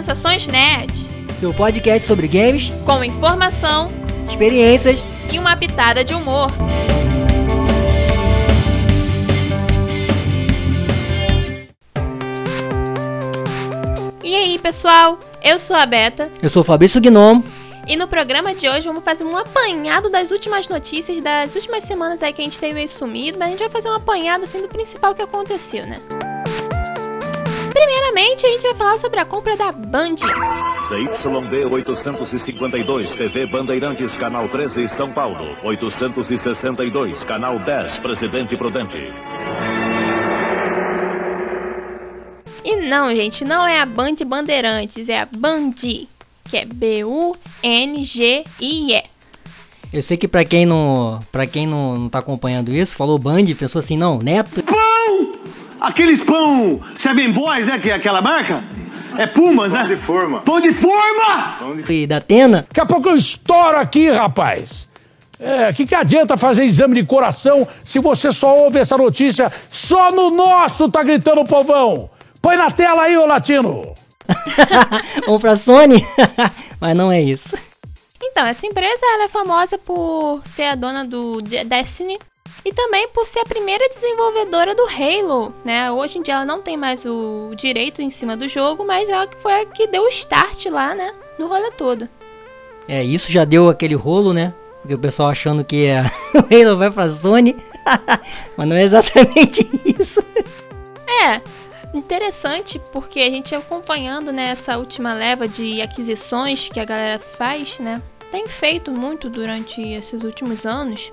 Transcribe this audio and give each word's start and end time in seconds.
Microtransações 0.00 0.46
Nerd. 0.46 1.10
Seu 1.36 1.52
podcast 1.52 2.06
sobre 2.06 2.26
games, 2.26 2.72
com 2.86 3.04
informação, 3.04 3.90
experiências 4.26 5.04
e 5.30 5.38
uma 5.38 5.54
pitada 5.56 6.02
de 6.02 6.14
humor. 6.14 6.48
E 14.24 14.34
aí, 14.34 14.58
pessoal? 14.58 15.18
Eu 15.42 15.58
sou 15.58 15.76
a 15.76 15.84
Beta. 15.84 16.30
Eu 16.42 16.48
sou 16.48 16.62
o 16.62 16.64
Fabrício 16.64 17.00
Gnomo. 17.00 17.44
E 17.86 17.94
no 17.94 18.08
programa 18.08 18.54
de 18.54 18.68
hoje 18.68 18.86
vamos 18.86 19.04
fazer 19.04 19.24
um 19.24 19.36
apanhado 19.36 20.08
das 20.08 20.30
últimas 20.30 20.66
notícias 20.66 21.20
das 21.20 21.54
últimas 21.54 21.84
semanas 21.84 22.22
aí 22.22 22.32
que 22.32 22.40
a 22.40 22.44
gente 22.44 22.58
teve 22.58 22.72
meio 22.72 22.88
sumido, 22.88 23.38
mas 23.38 23.48
a 23.48 23.50
gente 23.50 23.60
vai 23.60 23.70
fazer 23.70 23.90
um 23.90 23.94
apanhado 23.94 24.44
assim 24.44 24.62
do 24.62 24.68
principal 24.68 25.14
que 25.14 25.20
aconteceu, 25.20 25.86
né? 25.86 26.00
Primeiramente, 27.80 28.44
a 28.44 28.48
gente 28.50 28.62
vai 28.62 28.74
falar 28.74 28.98
sobre 28.98 29.20
a 29.20 29.24
compra 29.24 29.56
da 29.56 29.72
Band. 29.72 30.16
ZYD 30.86 31.64
852, 31.64 33.12
TV 33.12 33.46
Bandeirantes, 33.46 34.18
Canal 34.18 34.46
13, 34.50 34.86
São 34.86 35.10
Paulo. 35.10 35.56
862, 35.62 37.24
Canal 37.24 37.58
10, 37.58 37.96
Presidente 38.00 38.54
Prudente. 38.54 39.10
E 42.62 42.76
não, 42.86 43.14
gente, 43.14 43.46
não 43.46 43.66
é 43.66 43.80
a 43.80 43.86
Band 43.86 44.16
Bandeirantes, 44.26 45.08
é 45.08 45.18
a 45.18 45.24
Band, 45.24 45.72
que 45.72 46.58
é 46.58 46.66
B-U-N-G-I-E. 46.66 47.32
Eu 49.90 50.02
sei 50.02 50.18
que 50.18 50.28
pra 50.28 50.44
quem 50.44 50.66
não, 50.66 51.18
pra 51.32 51.46
quem 51.46 51.66
não, 51.66 51.98
não 51.98 52.10
tá 52.10 52.18
acompanhando 52.18 52.74
isso, 52.74 52.94
falou 52.94 53.18
Band, 53.18 53.46
pensou 53.58 53.78
assim, 53.78 53.96
não, 53.96 54.18
Neto. 54.18 54.62
Pão! 55.80 55.88
Aqueles 55.88 56.22
pão 56.22 56.80
Seven 56.94 57.32
Boys, 57.32 57.66
né? 57.66 57.78
Que 57.78 57.90
é 57.90 57.94
aquela 57.94 58.20
marca? 58.20 58.62
É 59.16 59.26
Pumas, 59.26 59.72
né? 59.72 59.78
Pão 59.80 59.88
de 59.88 59.96
forma. 59.96 60.40
Pão 60.42 60.60
de 60.60 60.72
forma! 60.72 61.84
E 61.88 62.06
da 62.06 62.18
Atena. 62.18 62.66
Daqui 62.68 62.80
a 62.80 62.86
pouco 62.86 63.08
eu 63.08 63.16
estouro 63.16 63.78
aqui, 63.78 64.10
rapaz. 64.10 64.88
É, 65.38 65.72
que 65.72 65.86
que 65.86 65.94
adianta 65.94 66.36
fazer 66.36 66.64
exame 66.64 66.96
de 66.96 67.06
coração 67.06 67.66
se 67.82 67.98
você 67.98 68.30
só 68.30 68.58
ouve 68.58 68.78
essa 68.78 68.96
notícia 68.98 69.50
só 69.70 70.12
no 70.12 70.30
nosso, 70.30 70.90
tá 70.90 71.02
gritando 71.02 71.40
o 71.40 71.46
povão? 71.46 72.10
Põe 72.42 72.56
na 72.56 72.70
tela 72.70 73.04
aí, 73.04 73.16
ô 73.16 73.24
latino! 73.24 73.94
Ou 75.26 75.40
pra 75.40 75.56
Sony? 75.56 76.04
Mas 76.78 76.94
não 76.94 77.10
é 77.10 77.20
isso. 77.22 77.56
Então, 78.22 78.46
essa 78.46 78.66
empresa 78.66 79.04
ela 79.14 79.24
é 79.24 79.28
famosa 79.28 79.78
por 79.78 80.42
ser 80.44 80.64
a 80.64 80.74
dona 80.74 81.06
do 81.06 81.40
Destiny 81.40 82.18
e 82.64 82.72
também 82.72 83.08
por 83.08 83.24
ser 83.24 83.40
a 83.40 83.44
primeira 83.44 83.88
desenvolvedora 83.88 84.74
do 84.74 84.84
Halo, 84.84 85.54
né? 85.64 85.90
Hoje 85.90 86.18
em 86.18 86.22
dia 86.22 86.34
ela 86.34 86.44
não 86.44 86.60
tem 86.60 86.76
mais 86.76 87.04
o 87.06 87.52
direito 87.54 88.02
em 88.02 88.10
cima 88.10 88.36
do 88.36 88.46
jogo, 88.46 88.84
mas 88.84 89.08
ela 89.08 89.26
que 89.26 89.40
foi 89.40 89.52
a 89.52 89.66
que 89.66 89.86
deu 89.86 90.02
o 90.02 90.08
start 90.08 90.66
lá, 90.66 90.94
né? 90.94 91.14
No 91.38 91.48
rolê 91.48 91.70
todo. 91.70 92.08
É, 92.86 93.02
isso 93.02 93.30
já 93.30 93.44
deu 93.44 93.68
aquele 93.68 93.94
rolo, 93.94 94.32
né? 94.32 94.52
Porque 94.80 94.94
o 94.94 94.98
pessoal 94.98 95.30
achando 95.30 95.64
que 95.64 95.86
é, 95.86 96.02
o 96.34 96.54
Halo 96.54 96.76
vai 96.76 96.90
pra 96.90 97.08
Sony, 97.08 97.56
mas 98.56 98.68
não 98.68 98.76
é 98.76 98.82
exatamente 98.82 99.68
isso. 99.98 100.24
É, 101.22 101.40
interessante 101.94 102.80
porque 102.92 103.20
a 103.20 103.30
gente 103.30 103.54
acompanhando 103.54 104.32
nessa 104.32 104.72
né, 104.72 104.78
última 104.78 105.12
leva 105.12 105.48
de 105.48 105.80
aquisições 105.82 106.68
que 106.68 106.80
a 106.80 106.84
galera 106.84 107.18
faz, 107.18 107.78
né? 107.78 108.00
Tem 108.30 108.46
feito 108.46 108.92
muito 108.92 109.28
durante 109.28 109.82
esses 109.82 110.22
últimos 110.22 110.64
anos. 110.64 111.12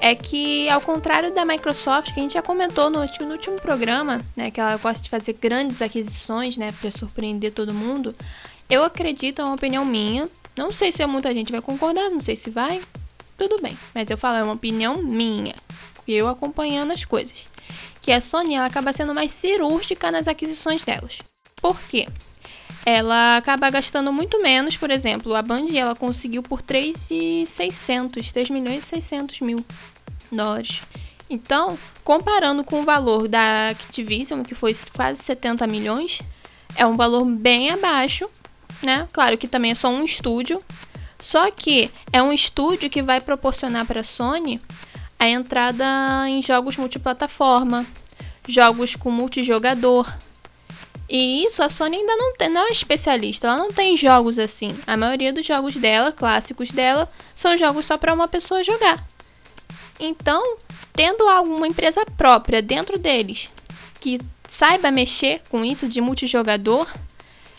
É 0.00 0.14
que, 0.14 0.68
ao 0.68 0.80
contrário 0.80 1.32
da 1.32 1.44
Microsoft, 1.44 2.12
que 2.12 2.20
a 2.20 2.22
gente 2.22 2.34
já 2.34 2.42
comentou 2.42 2.90
no, 2.90 2.98
no 3.00 3.32
último 3.32 3.56
programa, 3.56 4.20
né? 4.36 4.50
Que 4.50 4.60
ela 4.60 4.76
gosta 4.76 5.02
de 5.02 5.08
fazer 5.08 5.34
grandes 5.34 5.80
aquisições, 5.80 6.56
né? 6.56 6.72
Pra 6.72 6.90
surpreender 6.90 7.52
todo 7.52 7.72
mundo. 7.72 8.14
Eu 8.68 8.82
acredito, 8.82 9.40
é 9.40 9.44
uma 9.44 9.54
opinião 9.54 9.84
minha. 9.84 10.28
Não 10.56 10.72
sei 10.72 10.92
se 10.92 11.04
muita 11.06 11.32
gente 11.32 11.50
vai 11.50 11.60
concordar, 11.60 12.10
não 12.10 12.20
sei 12.20 12.36
se 12.36 12.50
vai. 12.50 12.80
Tudo 13.38 13.60
bem. 13.62 13.76
Mas 13.94 14.10
eu 14.10 14.18
falo, 14.18 14.36
é 14.36 14.42
uma 14.42 14.54
opinião 14.54 15.02
minha. 15.02 15.54
Eu 16.06 16.28
acompanhando 16.28 16.92
as 16.92 17.04
coisas 17.04 17.48
que 18.04 18.12
a 18.12 18.20
Sony 18.20 18.54
ela 18.54 18.66
acaba 18.66 18.92
sendo 18.92 19.14
mais 19.14 19.30
cirúrgica 19.30 20.10
nas 20.10 20.28
aquisições 20.28 20.84
delas. 20.84 21.20
Por 21.56 21.80
quê? 21.88 22.06
Ela 22.84 23.38
acaba 23.38 23.70
gastando 23.70 24.12
muito 24.12 24.42
menos, 24.42 24.76
por 24.76 24.90
exemplo, 24.90 25.34
a 25.34 25.40
Band 25.40 25.74
ela 25.74 25.94
conseguiu 25.94 26.42
por 26.42 26.60
3,600, 26.60 28.30
3 28.30 28.50
milhões 28.50 28.84
e 28.84 28.86
600 28.86 29.40
mil 29.40 29.64
dólares. 30.34 30.82
Então, 31.30 31.78
comparando 32.02 32.62
com 32.64 32.80
o 32.80 32.84
valor 32.84 33.28
da 33.28 33.70
Activision, 33.70 34.42
que 34.42 34.54
foi 34.54 34.72
quase 34.94 35.22
70 35.22 35.66
milhões, 35.66 36.20
é 36.76 36.84
um 36.84 36.96
valor 36.96 37.24
bem 37.24 37.70
abaixo, 37.70 38.28
né? 38.82 39.08
Claro 39.12 39.38
que 39.38 39.48
também 39.48 39.70
é 39.70 39.74
só 39.74 39.88
um 39.88 40.04
estúdio, 40.04 40.62
só 41.18 41.50
que 41.50 41.90
é 42.12 42.22
um 42.22 42.32
estúdio 42.32 42.90
que 42.90 43.02
vai 43.02 43.20
proporcionar 43.20 43.86
para 43.86 44.00
a 44.00 44.04
Sony 44.04 44.60
a 45.18 45.28
entrada 45.28 45.84
em 46.28 46.42
jogos 46.42 46.76
multiplataforma, 46.76 47.86
jogos 48.46 48.94
com 48.94 49.10
multijogador. 49.10 50.12
E 51.08 51.44
isso 51.44 51.62
a 51.62 51.68
Sony 51.68 51.96
ainda 51.96 52.16
não 52.16 52.34
tem, 52.34 52.48
não 52.48 52.68
é 52.68 52.70
especialista, 52.70 53.46
ela 53.46 53.56
não 53.56 53.72
tem 53.72 53.96
jogos 53.96 54.38
assim. 54.38 54.76
A 54.86 54.96
maioria 54.96 55.32
dos 55.32 55.46
jogos 55.46 55.76
dela, 55.76 56.12
clássicos 56.12 56.70
dela, 56.70 57.08
são 57.34 57.56
jogos 57.56 57.86
só 57.86 57.96
para 57.96 58.12
uma 58.12 58.28
pessoa 58.28 58.64
jogar. 58.64 59.04
Então, 59.98 60.56
tendo 60.92 61.28
alguma 61.28 61.68
empresa 61.68 62.04
própria 62.16 62.60
dentro 62.60 62.98
deles 62.98 63.50
que 64.00 64.18
saiba 64.48 64.90
mexer 64.90 65.40
com 65.48 65.64
isso 65.64 65.88
de 65.88 66.00
multijogador, 66.00 66.86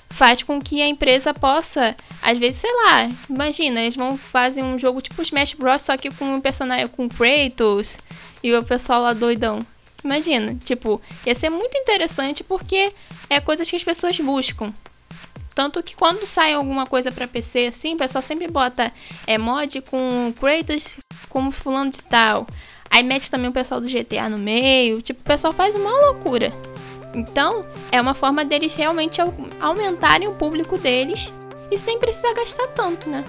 faz 0.09 0.43
com 0.43 0.61
que 0.61 0.81
a 0.81 0.87
empresa 0.87 1.33
possa, 1.33 1.95
às 2.21 2.37
vezes, 2.37 2.61
sei 2.61 2.71
lá, 2.71 3.11
imagina, 3.29 3.81
eles 3.81 3.95
vão 3.95 4.17
fazer 4.17 4.63
um 4.63 4.77
jogo 4.77 5.01
tipo 5.01 5.21
Smash 5.21 5.53
Bros, 5.53 5.81
só 5.81 5.97
que 5.97 6.09
com 6.11 6.35
um 6.35 6.41
personagem 6.41 6.87
com 6.87 7.09
Kratos 7.09 7.99
e 8.41 8.53
o 8.53 8.63
pessoal 8.63 9.01
lá 9.01 9.13
doidão. 9.13 9.65
Imagina, 10.03 10.55
tipo, 10.63 11.01
ia 11.25 11.33
ser 11.33 11.49
muito 11.49 11.75
interessante 11.77 12.43
porque 12.43 12.93
é 13.29 13.41
coisas 13.41 13.69
que 13.69 13.75
as 13.75 13.83
pessoas 13.83 14.19
buscam. 14.19 14.71
Tanto 15.55 15.81
que 15.81 15.95
quando 15.95 16.27
sai 16.27 16.53
alguma 16.53 16.85
coisa 16.85 17.13
para 17.13 17.25
PC 17.27 17.67
assim, 17.67 17.95
o 17.95 17.97
pessoal 17.97 18.21
sempre 18.21 18.47
bota 18.49 18.91
é, 19.25 19.37
mod 19.37 19.81
com 19.83 20.33
Kratos 20.37 20.99
como 21.29 21.49
fulano 21.49 21.89
de 21.89 22.01
tal. 22.01 22.45
Aí 22.89 23.01
mete 23.01 23.31
também 23.31 23.49
o 23.49 23.53
pessoal 23.53 23.79
do 23.79 23.87
GTA 23.87 24.29
no 24.29 24.37
meio. 24.37 25.01
Tipo, 25.01 25.21
o 25.21 25.23
pessoal 25.23 25.53
faz 25.53 25.73
uma 25.73 25.89
loucura. 25.89 26.51
Então, 27.13 27.65
é 27.89 28.01
uma 28.01 28.13
forma 28.13 28.43
deles 28.43 28.75
realmente 28.75 29.21
aumentarem 29.59 30.27
o 30.27 30.33
público 30.33 30.77
deles 30.77 31.33
e 31.71 31.77
sem 31.77 31.97
precisar 31.97 32.33
gastar 32.33 32.67
tanto, 32.67 33.09
né? 33.09 33.23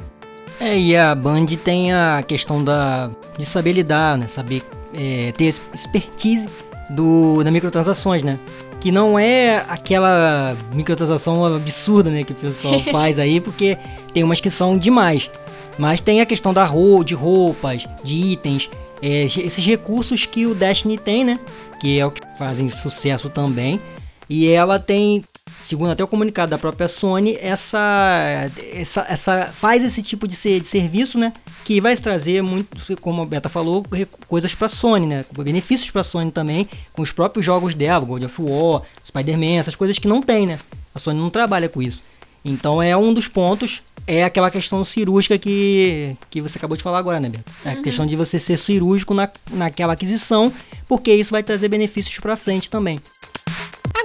É, 0.59 0.77
e 0.77 0.97
a 0.97 1.15
Band 1.15 1.47
tem 1.63 1.93
a 1.93 2.23
questão 2.27 2.63
da 2.63 3.11
de 3.39 3.45
saber 3.45 3.73
lidar, 3.73 4.19
né? 4.19 4.27
Saber 4.27 4.63
é, 4.95 5.33
ter 5.33 5.45
expertise 5.45 6.49
do, 6.91 7.43
da 7.45 7.51
microtransações, 7.51 8.23
né? 8.23 8.39
Que 8.81 8.93
não 8.93 9.19
é 9.19 9.65
aquela 9.69 10.57
microtransação 10.73 11.45
absurda, 11.45 12.11
né? 12.11 12.25
Que 12.25 12.33
o 12.33 12.37
pessoal 12.37 12.81
faz 12.93 13.19
aí, 13.19 13.41
porque 13.41 13.77
tem 14.13 14.23
umas 14.23 14.41
que 14.41 14.51
são 14.51 14.79
demais. 14.79 15.31
Mas 15.79 16.01
tem 16.01 16.21
a 16.21 16.27
questão 16.27 16.55
da 16.55 16.65
roupa, 16.65 17.05
de 17.05 17.15
roupas, 17.15 17.87
de 18.03 18.15
itens, 18.15 18.71
é, 19.03 19.25
esses 19.25 19.65
recursos 19.65 20.25
que 20.25 20.47
o 20.47 20.55
Destiny 20.55 20.97
tem, 20.97 21.25
né? 21.25 21.39
Que 21.81 21.99
é 21.99 22.07
o 22.07 22.11
que 22.11 22.21
fazem 22.39 22.71
sucesso 22.71 23.29
também. 23.29 23.81
E 24.29 24.49
ela 24.49 24.79
tem, 24.79 25.23
segundo 25.59 25.91
até 25.91 26.05
o 26.05 26.07
comunicado 26.07 26.51
da 26.51 26.59
própria 26.59 26.87
Sony, 26.87 27.37
essa, 27.41 28.51
essa, 28.73 29.07
essa 29.09 29.47
faz 29.47 29.85
esse 29.85 30.03
tipo 30.03 30.29
de, 30.29 30.37
ser, 30.37 30.61
de 30.61 30.67
serviço, 30.67 31.19
né? 31.19 31.33
Que 31.65 31.81
vai 31.81 31.97
trazer 31.97 32.43
muito, 32.43 32.97
como 33.01 33.23
a 33.23 33.27
Beta 33.27 33.49
falou, 33.49 33.85
coisas 34.29 34.55
para 34.55 34.69
Sony, 34.69 35.07
né? 35.07 35.25
Benefícios 35.37 35.91
para 35.91 36.03
Sony 36.03 36.31
também, 36.31 36.69
com 36.93 37.03
os 37.03 37.13
próprios 37.13 37.45
jogos 37.45 37.75
dela, 37.75 38.05
God 38.05 38.25
of 38.25 38.43
War, 38.43 38.83
Spider-Man, 39.07 39.59
essas 39.59 39.75
coisas 39.75 39.99
que 39.99 40.09
não 40.09 40.23
tem, 40.23 40.47
né? 40.47 40.59
A 40.95 40.99
Sony 40.99 41.19
não 41.19 41.31
trabalha 41.31 41.69
com 41.69 41.83
isso. 41.83 42.03
Então 42.45 42.81
é 42.81 42.97
um 42.97 43.13
dos 43.13 43.27
pontos, 43.27 43.83
é 44.07 44.23
aquela 44.23 44.53
questão 44.53 44.85
cirúrgica 44.85 45.37
que, 45.37 46.17
que 46.31 46.41
você 46.41 46.59
acabou 46.59 46.77
de 46.77 46.83
falar 46.83 46.99
agora, 46.99 47.19
né, 47.19 47.29
Beto? 47.29 47.53
É 47.65 47.71
a 47.71 47.73
uhum. 47.75 47.83
questão 47.83 48.07
de 48.07 48.15
você 48.15 48.39
ser 48.39 48.57
cirúrgico 48.57 49.13
na, 49.13 49.29
naquela 49.51 49.95
aquisição, 49.95 50.53
porque 50.89 51.13
isso 51.13 51.33
vai 51.33 51.43
trazer 51.43 51.69
benefícios 51.69 52.21
para 52.21 52.37
frente 52.37 52.71
também. 52.71 53.01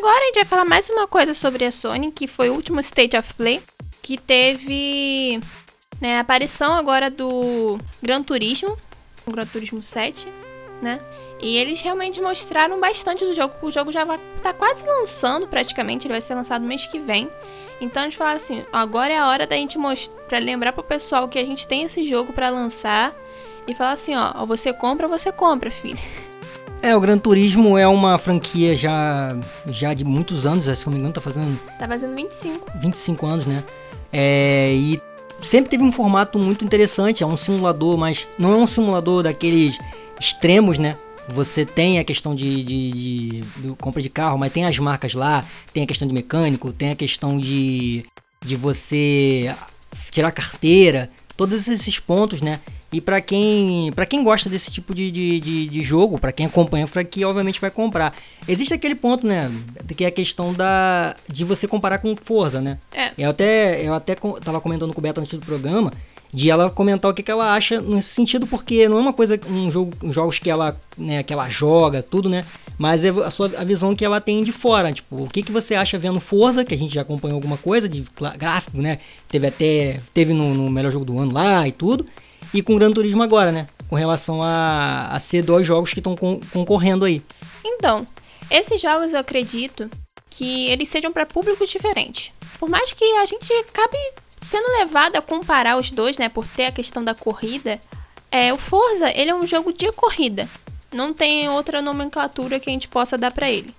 Agora 0.02 0.20
a 0.20 0.26
gente 0.26 0.36
vai 0.38 0.46
falar 0.46 0.66
mais 0.66 0.90
uma 0.90 1.08
coisa 1.08 1.32
sobre 1.36 1.64
a 1.64 1.72
Sony, 1.72 2.12
que 2.12 2.26
foi 2.26 2.50
o 2.50 2.56
último 2.56 2.80
State 2.80 3.16
of 3.16 3.36
Play, 3.36 3.62
que 4.02 4.18
teve 4.18 5.40
né, 6.02 6.18
a 6.18 6.22
aparição 6.22 6.74
agora 6.74 7.08
do 7.08 7.78
Gran 8.02 8.24
Turismo, 8.24 8.76
o 9.28 9.32
Gran 9.32 9.46
Turismo 9.46 9.80
7, 9.80 10.28
né? 10.82 11.00
E 11.40 11.56
eles 11.56 11.84
realmente 11.84 12.20
mostraram 12.20 12.80
bastante 12.80 13.24
do 13.24 13.36
jogo. 13.36 13.54
O 13.62 13.70
jogo 13.70 13.92
já 13.92 14.04
tá 14.42 14.52
quase 14.52 14.84
lançando 14.88 15.48
praticamente, 15.48 16.08
ele 16.08 16.16
vai 16.16 16.22
ser 16.22 16.34
lançado 16.34 16.66
mês 16.66 16.88
que 16.88 16.98
vem. 16.98 17.30
Então 17.80 18.02
eles 18.02 18.16
falaram 18.16 18.38
assim: 18.38 18.66
agora 18.74 19.14
é 19.14 19.20
a 19.20 19.28
hora 19.28 19.46
da 19.46 19.56
gente 19.56 19.78
mostrar, 19.78 20.40
lembrar 20.40 20.74
pro 20.74 20.82
pessoal 20.82 21.30
que 21.30 21.38
a 21.38 21.46
gente 21.46 21.68
tem 21.68 21.84
esse 21.84 22.08
jogo 22.08 22.34
para 22.34 22.50
lançar 22.50 23.14
e 23.68 23.76
falar 23.76 23.92
assim: 23.92 24.16
ó, 24.16 24.48
você 24.48 24.74
compra 24.74 25.08
você 25.08 25.32
compra, 25.32 25.70
filho. 25.70 26.00
É, 26.82 26.96
o 26.96 27.00
Gran 27.00 27.18
Turismo 27.18 27.78
é 27.78 27.88
uma 27.88 28.18
franquia 28.18 28.76
já, 28.76 29.38
já 29.68 29.94
de 29.94 30.04
muitos 30.04 30.46
anos, 30.48 30.66
se 30.66 30.86
não 30.88 30.94
me 30.94 31.00
engano, 31.00 31.14
tá 31.14 31.22
fazendo 31.22 31.60
Tá 31.78 31.88
fazendo 31.88 32.16
25. 32.16 32.72
25 32.80 33.26
anos, 33.28 33.46
né? 33.46 33.64
É, 34.12 34.74
e 34.74 35.00
sempre 35.40 35.70
teve 35.70 35.84
um 35.84 35.92
formato 35.92 36.40
muito 36.40 36.66
interessante, 36.66 37.22
é 37.24 37.26
um 37.26 37.38
simulador, 37.38 37.98
mas 37.98 38.28
não 38.38 38.54
é 38.54 38.58
um 38.58 38.66
simulador 38.68 39.22
daqueles 39.24 39.78
extremos, 40.20 40.80
né? 40.80 40.98
Você 41.30 41.66
tem 41.66 42.00
a 42.00 42.04
questão 42.04 42.34
de, 42.34 42.64
de, 42.64 42.92
de- 42.92 43.42
de 43.58 43.76
compra 43.80 44.02
de 44.02 44.10
carro, 44.10 44.38
mas 44.40 44.52
tem 44.52 44.66
as 44.66 44.78
marcas 44.80 45.14
lá, 45.14 45.46
tem 45.72 45.84
a 45.84 45.88
questão 45.88 46.08
de 46.08 46.14
mecânico, 46.16 46.74
tem 46.74 46.90
a 46.92 46.96
questão 46.96 47.38
de, 47.38 48.04
de 48.44 48.56
você 48.56 49.56
tirar 50.10 50.32
carteira, 50.32 51.10
todos 51.38 51.68
esses 51.68 52.00
pontos, 52.00 52.42
né? 52.42 52.60
E 52.92 53.00
pra 53.00 53.22
quem, 53.22 53.92
pra 53.94 54.06
quem 54.06 54.22
gosta 54.24 54.50
desse 54.50 54.70
tipo 54.70 54.94
de, 54.94 55.10
de, 55.10 55.40
de, 55.40 55.68
de 55.68 55.84
jogo, 55.84 56.20
pra 56.20 56.32
quem 56.32 56.46
acompanha 56.46 56.84
a 56.84 56.88
franquia, 56.88 57.28
obviamente 57.28 57.62
vai 57.62 57.72
comprar. 57.72 58.14
Existe 58.46 58.74
aquele 58.74 58.96
ponto, 58.96 59.26
né? 59.26 59.50
Que 59.96 60.04
é 60.04 60.08
a 60.08 60.12
questão 60.12 60.54
da 60.54 61.16
de 61.28 61.46
você 61.46 61.68
comparar 61.68 62.00
com 62.00 62.14
Forza, 62.16 62.60
né? 62.60 62.78
É. 62.94 63.12
Eu 63.18 63.30
até, 63.30 63.82
eu 63.86 63.94
até 63.94 64.14
tava 64.44 64.60
comentando 64.60 64.94
com 64.94 65.00
o 65.00 65.02
Beto 65.02 65.22
antes 65.22 65.34
do 65.34 65.46
programa, 65.46 65.92
de 66.34 66.50
ela 66.50 66.70
comentar 66.70 67.12
o 67.12 67.14
que, 67.14 67.24
que 67.24 67.32
ela 67.32 67.54
acha 67.54 67.80
nesse 67.82 68.10
sentido, 68.10 68.48
porque 68.48 68.88
não 68.88 68.98
é 68.98 69.02
uma 69.02 69.14
coisa, 69.14 69.40
um 69.50 69.72
jogo, 69.72 69.94
jogos 70.12 70.40
que 70.40 70.50
ela, 70.50 70.78
né, 70.98 71.24
que 71.24 71.34
ela 71.34 71.48
joga, 71.50 72.02
tudo, 72.02 72.30
né? 72.30 72.46
Mas 72.78 73.06
é 73.06 73.10
a 73.10 73.30
sua 73.30 73.52
a 73.58 73.64
visão 73.64 73.96
que 73.96 74.04
ela 74.04 74.20
tem 74.20 74.44
de 74.44 74.52
fora, 74.52 74.92
tipo, 74.92 75.24
o 75.24 75.28
que, 75.28 75.44
que 75.44 75.52
você 75.52 75.76
acha 75.76 75.98
vendo 75.98 76.20
Forza, 76.20 76.64
que 76.64 76.74
a 76.74 76.78
gente 76.78 76.94
já 76.94 77.02
acompanhou 77.02 77.36
alguma 77.36 77.58
coisa 77.58 77.88
de 77.88 78.04
gráfico, 78.38 78.78
né? 78.82 79.00
Teve 79.28 79.48
até, 79.48 80.00
teve 80.14 80.34
no, 80.34 80.54
no 80.54 80.70
melhor 80.70 80.92
jogo 80.92 81.06
do 81.06 81.20
ano 81.20 81.34
lá 81.34 81.68
e 81.68 81.72
tudo, 81.72 82.06
e 82.54 82.62
com 82.62 82.76
Gran 82.76 82.92
Turismo 82.92 83.24
agora, 83.24 83.52
né? 83.52 83.68
Com 83.88 83.96
relação 83.96 84.42
a, 84.42 85.08
a 85.12 85.20
ser 85.20 85.44
dois 85.44 85.66
jogos 85.66 85.94
que 85.94 86.00
estão 86.00 86.16
concorrendo 86.52 87.06
aí. 87.06 87.22
Então, 87.64 88.06
esses 88.50 88.82
jogos 88.82 89.14
eu 89.14 89.20
acredito 89.20 89.90
que 90.30 90.68
eles 90.68 90.90
sejam 90.90 91.12
para 91.12 91.26
públicos 91.26 91.70
diferentes. 91.70 92.32
Por 92.60 92.70
mais 92.70 92.94
que 92.94 93.04
a 93.18 93.26
gente 93.26 93.52
acabe 93.54 93.98
sendo 94.44 94.68
levado 94.80 95.16
a 95.16 95.22
comparar 95.22 95.78
os 95.78 95.92
dois, 95.92 96.18
né, 96.18 96.30
por 96.30 96.48
ter 96.48 96.66
a 96.66 96.72
questão 96.72 97.04
da 97.04 97.14
corrida, 97.14 97.80
é 98.32 98.54
o 98.54 98.58
Forza, 98.58 99.12
ele 99.12 99.30
é 99.30 99.36
um 99.36 99.46
jogo 99.46 99.74
de 99.74 99.92
corrida. 99.92 100.50
Não 100.92 101.14
tem 101.14 101.50
outra 101.50 101.82
nomenclatura 101.82 102.60
que 102.60 102.70
a 102.70 102.74
gente 102.74 102.88
possa 102.88 103.18
dar 103.18 103.32
para 103.32 103.50
ele. 103.50 103.74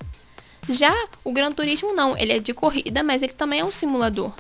Já 0.69 0.95
o 1.25 1.33
Gran 1.33 1.51
Turismo 1.53 1.93
não, 1.93 2.17
ele 2.17 2.33
é 2.33 2.39
de 2.39 2.55
corrida, 2.55 3.03
mas 3.03 3.23
ele 3.23 3.33
também 3.33 3.61
é 3.61 3.65
um 3.65 3.73
simulador. 3.73 4.33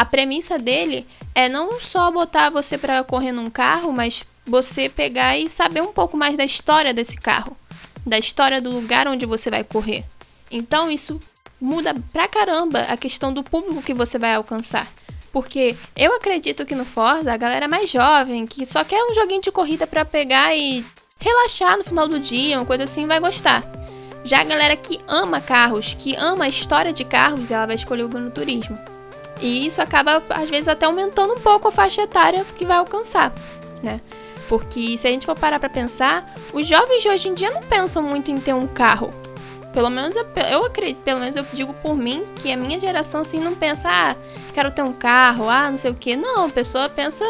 A 0.00 0.04
premissa 0.06 0.58
dele 0.58 1.06
é 1.34 1.46
não 1.46 1.78
só 1.78 2.10
botar 2.10 2.48
você 2.48 2.78
para 2.78 3.04
correr 3.04 3.32
num 3.32 3.50
carro, 3.50 3.92
mas 3.92 4.24
você 4.46 4.88
pegar 4.88 5.36
e 5.36 5.46
saber 5.46 5.82
um 5.82 5.92
pouco 5.92 6.16
mais 6.16 6.38
da 6.38 6.42
história 6.42 6.94
desse 6.94 7.18
carro, 7.18 7.54
da 8.06 8.16
história 8.16 8.62
do 8.62 8.70
lugar 8.70 9.06
onde 9.06 9.26
você 9.26 9.50
vai 9.50 9.62
correr. 9.62 10.02
Então 10.50 10.90
isso 10.90 11.20
muda 11.60 11.94
pra 12.10 12.26
caramba 12.26 12.80
a 12.88 12.96
questão 12.96 13.30
do 13.30 13.44
público 13.44 13.82
que 13.82 13.92
você 13.92 14.18
vai 14.18 14.34
alcançar. 14.34 14.90
Porque 15.34 15.76
eu 15.94 16.16
acredito 16.16 16.64
que 16.64 16.74
no 16.74 16.86
Forza 16.86 17.30
a 17.30 17.36
galera 17.36 17.68
mais 17.68 17.90
jovem, 17.90 18.46
que 18.46 18.64
só 18.64 18.82
quer 18.82 19.04
um 19.04 19.12
joguinho 19.12 19.42
de 19.42 19.52
corrida 19.52 19.86
pra 19.86 20.06
pegar 20.06 20.56
e 20.56 20.82
relaxar 21.18 21.76
no 21.76 21.84
final 21.84 22.08
do 22.08 22.18
dia, 22.18 22.58
uma 22.58 22.64
coisa 22.64 22.84
assim, 22.84 23.06
vai 23.06 23.20
gostar. 23.20 23.62
Já 24.24 24.40
a 24.40 24.44
galera 24.44 24.78
que 24.78 24.98
ama 25.06 25.42
carros, 25.42 25.92
que 25.92 26.16
ama 26.16 26.46
a 26.46 26.48
história 26.48 26.90
de 26.90 27.04
carros, 27.04 27.50
ela 27.50 27.66
vai 27.66 27.74
escolher 27.74 28.04
o 28.04 28.08
Gran 28.08 28.30
Turismo. 28.30 28.78
E 29.40 29.66
isso 29.66 29.80
acaba, 29.80 30.22
às 30.30 30.50
vezes, 30.50 30.68
até 30.68 30.86
aumentando 30.86 31.34
um 31.34 31.40
pouco 31.40 31.68
a 31.68 31.72
faixa 31.72 32.02
etária 32.02 32.44
que 32.56 32.64
vai 32.64 32.76
alcançar, 32.76 33.32
né? 33.82 34.00
Porque 34.48 34.96
se 34.96 35.06
a 35.06 35.10
gente 35.10 35.26
for 35.26 35.38
parar 35.38 35.58
pra 35.58 35.68
pensar, 35.68 36.34
os 36.52 36.66
jovens 36.66 37.02
de 37.02 37.08
hoje 37.08 37.28
em 37.28 37.34
dia 37.34 37.50
não 37.50 37.62
pensam 37.62 38.02
muito 38.02 38.30
em 38.30 38.38
ter 38.38 38.52
um 38.52 38.66
carro. 38.66 39.10
Pelo 39.72 39.88
menos 39.88 40.16
eu, 40.16 40.26
eu 40.50 40.64
acredito, 40.66 41.02
pelo 41.02 41.20
menos 41.20 41.36
eu 41.36 41.46
digo 41.52 41.72
por 41.74 41.96
mim, 41.96 42.24
que 42.34 42.52
a 42.52 42.56
minha 42.56 42.78
geração 42.78 43.20
assim 43.20 43.38
não 43.38 43.54
pensa, 43.54 43.88
ah, 43.88 44.16
quero 44.52 44.72
ter 44.72 44.82
um 44.82 44.92
carro, 44.92 45.48
ah, 45.48 45.70
não 45.70 45.76
sei 45.76 45.92
o 45.92 45.94
que. 45.94 46.16
Não, 46.16 46.46
a 46.46 46.50
pessoa 46.50 46.88
pensa 46.88 47.24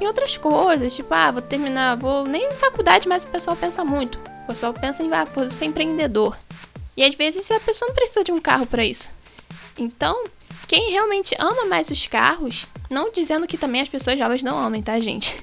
em 0.00 0.06
outras 0.06 0.36
coisas, 0.36 0.96
tipo, 0.96 1.12
ah, 1.12 1.30
vou 1.30 1.42
terminar, 1.42 1.96
vou. 1.96 2.24
Nem 2.24 2.48
em 2.48 2.52
faculdade, 2.52 3.06
mas 3.06 3.24
o 3.24 3.28
pessoal 3.28 3.56
pensa 3.56 3.84
muito. 3.84 4.18
O 4.44 4.46
pessoal 4.46 4.72
pensa 4.72 5.02
em, 5.02 5.12
ah, 5.12 5.24
vou 5.24 5.50
ser 5.50 5.66
empreendedor. 5.66 6.36
E 6.96 7.04
às 7.04 7.14
vezes 7.14 7.50
a 7.50 7.60
pessoa 7.60 7.88
não 7.88 7.94
precisa 7.94 8.24
de 8.24 8.32
um 8.32 8.40
carro 8.40 8.66
para 8.66 8.84
isso. 8.84 9.12
Então, 9.78 10.24
quem 10.74 10.90
realmente 10.90 11.36
ama 11.38 11.66
mais 11.66 11.88
os 11.88 12.08
carros, 12.08 12.66
não 12.90 13.12
dizendo 13.12 13.46
que 13.46 13.56
também 13.56 13.80
as 13.80 13.88
pessoas 13.88 14.18
jovens 14.18 14.42
não 14.42 14.58
amem, 14.58 14.82
tá, 14.82 14.98
gente? 14.98 15.36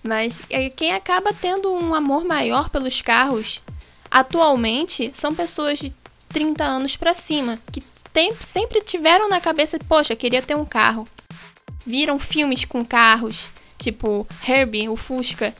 Mas 0.00 0.44
é, 0.48 0.70
quem 0.70 0.92
acaba 0.92 1.34
tendo 1.34 1.74
um 1.74 1.92
amor 1.92 2.24
maior 2.24 2.70
pelos 2.70 3.02
carros 3.02 3.64
atualmente 4.08 5.10
são 5.12 5.34
pessoas 5.34 5.80
de 5.80 5.92
30 6.28 6.62
anos 6.62 6.96
pra 6.96 7.12
cima, 7.12 7.58
que 7.72 7.80
tem, 8.12 8.32
sempre 8.42 8.80
tiveram 8.80 9.28
na 9.28 9.40
cabeça, 9.40 9.76
poxa, 9.88 10.14
queria 10.14 10.40
ter 10.40 10.54
um 10.54 10.64
carro. 10.64 11.04
Viram 11.84 12.16
filmes 12.16 12.64
com 12.64 12.84
carros, 12.84 13.50
tipo 13.76 14.24
Herbie, 14.46 14.88
o 14.88 14.94
Fusca. 14.94 15.52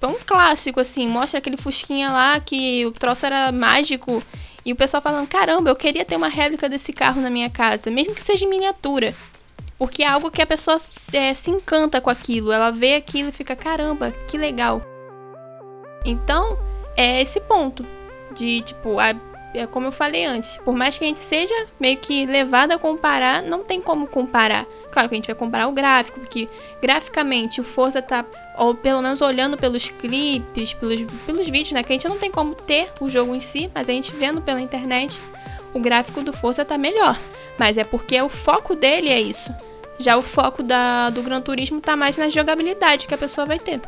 É 0.00 0.06
um 0.06 0.16
clássico, 0.24 0.80
assim, 0.80 1.06
mostra 1.06 1.36
aquele 1.36 1.58
Fusquinha 1.58 2.10
lá 2.10 2.40
que 2.40 2.86
o 2.86 2.92
troço 2.92 3.26
era 3.26 3.52
mágico. 3.52 4.22
E 4.64 4.72
o 4.72 4.76
pessoal 4.76 5.02
falando, 5.02 5.28
caramba, 5.28 5.70
eu 5.70 5.76
queria 5.76 6.04
ter 6.04 6.16
uma 6.16 6.28
réplica 6.28 6.68
desse 6.68 6.92
carro 6.92 7.20
na 7.20 7.30
minha 7.30 7.50
casa, 7.50 7.90
mesmo 7.90 8.14
que 8.14 8.22
seja 8.22 8.44
em 8.44 8.48
miniatura. 8.48 9.14
Porque 9.76 10.04
é 10.04 10.06
algo 10.06 10.30
que 10.30 10.40
a 10.40 10.46
pessoa 10.46 10.76
é, 11.12 11.34
se 11.34 11.50
encanta 11.50 12.00
com 12.00 12.08
aquilo. 12.08 12.52
Ela 12.52 12.70
vê 12.70 12.94
aquilo 12.94 13.30
e 13.30 13.32
fica, 13.32 13.56
caramba, 13.56 14.12
que 14.28 14.38
legal. 14.38 14.80
Então, 16.04 16.56
é 16.96 17.20
esse 17.20 17.40
ponto. 17.40 17.84
De, 18.32 18.60
tipo, 18.62 18.98
a, 19.00 19.12
é 19.54 19.66
como 19.66 19.86
eu 19.86 19.92
falei 19.92 20.24
antes, 20.24 20.56
por 20.58 20.74
mais 20.74 20.96
que 20.96 21.04
a 21.04 21.06
gente 21.06 21.20
seja 21.20 21.54
meio 21.78 21.96
que 21.96 22.26
levado 22.26 22.72
a 22.72 22.78
comparar, 22.78 23.42
não 23.42 23.62
tem 23.62 23.80
como 23.80 24.06
comparar. 24.06 24.66
Claro 24.90 25.08
que 25.08 25.14
a 25.14 25.18
gente 25.18 25.26
vai 25.26 25.34
comparar 25.34 25.68
o 25.68 25.72
gráfico, 25.72 26.20
porque 26.20 26.48
graficamente 26.80 27.60
o 27.60 27.64
Forza 27.64 28.00
tá, 28.00 28.24
ou 28.58 28.74
pelo 28.74 29.02
menos 29.02 29.20
olhando 29.20 29.56
pelos 29.56 29.88
clipes, 29.88 30.74
pelos, 30.74 31.02
pelos 31.26 31.48
vídeos, 31.48 31.72
né? 31.72 31.82
Que 31.82 31.92
a 31.92 31.96
gente 31.96 32.08
não 32.08 32.18
tem 32.18 32.30
como 32.30 32.54
ter 32.54 32.90
o 33.00 33.08
jogo 33.08 33.34
em 33.34 33.40
si, 33.40 33.70
mas 33.74 33.88
a 33.88 33.92
gente 33.92 34.14
vendo 34.14 34.40
pela 34.40 34.60
internet, 34.60 35.20
o 35.74 35.80
gráfico 35.80 36.22
do 36.22 36.32
Forza 36.32 36.64
tá 36.64 36.76
melhor. 36.76 37.18
Mas 37.58 37.78
é 37.78 37.84
porque 37.84 38.20
o 38.20 38.28
foco 38.28 38.74
dele 38.74 39.08
é 39.08 39.20
isso. 39.20 39.54
Já 39.98 40.16
o 40.16 40.22
foco 40.22 40.62
da, 40.62 41.10
do 41.10 41.22
Gran 41.22 41.40
Turismo 41.40 41.80
tá 41.80 41.96
mais 41.96 42.16
na 42.16 42.28
jogabilidade 42.28 43.06
que 43.06 43.14
a 43.14 43.18
pessoa 43.18 43.46
vai 43.46 43.58
ter. 43.58 43.80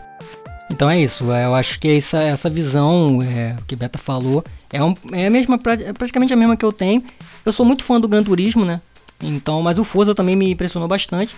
Então 0.71 0.89
é 0.89 1.01
isso, 1.01 1.31
é, 1.31 1.45
eu 1.45 1.55
acho 1.55 1.79
que 1.79 1.89
essa, 1.89 2.23
essa 2.23 2.49
visão 2.49 3.21
é, 3.23 3.57
que 3.67 3.77
Beta 3.77 3.99
falou 3.99 4.43
é, 4.73 4.83
um, 4.83 4.95
é, 5.13 5.27
a 5.27 5.31
mesma, 5.31 5.59
é 5.87 5.93
praticamente 5.93 6.33
a 6.33 6.37
mesma 6.37 6.57
que 6.57 6.65
eu 6.65 6.73
tenho. 6.73 7.03
Eu 7.45 7.53
sou 7.53 7.65
muito 7.65 7.85
fã 7.85 8.01
do 8.01 8.09
Gran 8.09 8.25
Turismo, 8.25 8.65
né? 8.65 8.81
Então, 9.23 9.63
mas 9.63 9.79
o 9.79 9.85
Forza 9.85 10.15
também 10.15 10.35
me 10.35 10.51
impressionou 10.51 10.89
bastante. 10.89 11.37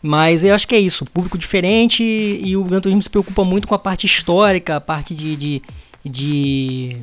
Mas 0.00 0.42
eu 0.42 0.54
acho 0.54 0.66
que 0.66 0.74
é 0.74 0.80
isso, 0.80 1.04
público 1.04 1.38
diferente 1.38 2.02
e 2.02 2.56
o 2.56 2.64
Gran 2.64 2.80
Turismo 2.80 3.02
se 3.02 3.10
preocupa 3.10 3.44
muito 3.44 3.68
com 3.68 3.74
a 3.74 3.78
parte 3.78 4.04
histórica, 4.04 4.76
a 4.76 4.80
parte 4.80 5.14
de, 5.14 5.36
de, 5.36 5.62
de, 6.04 6.96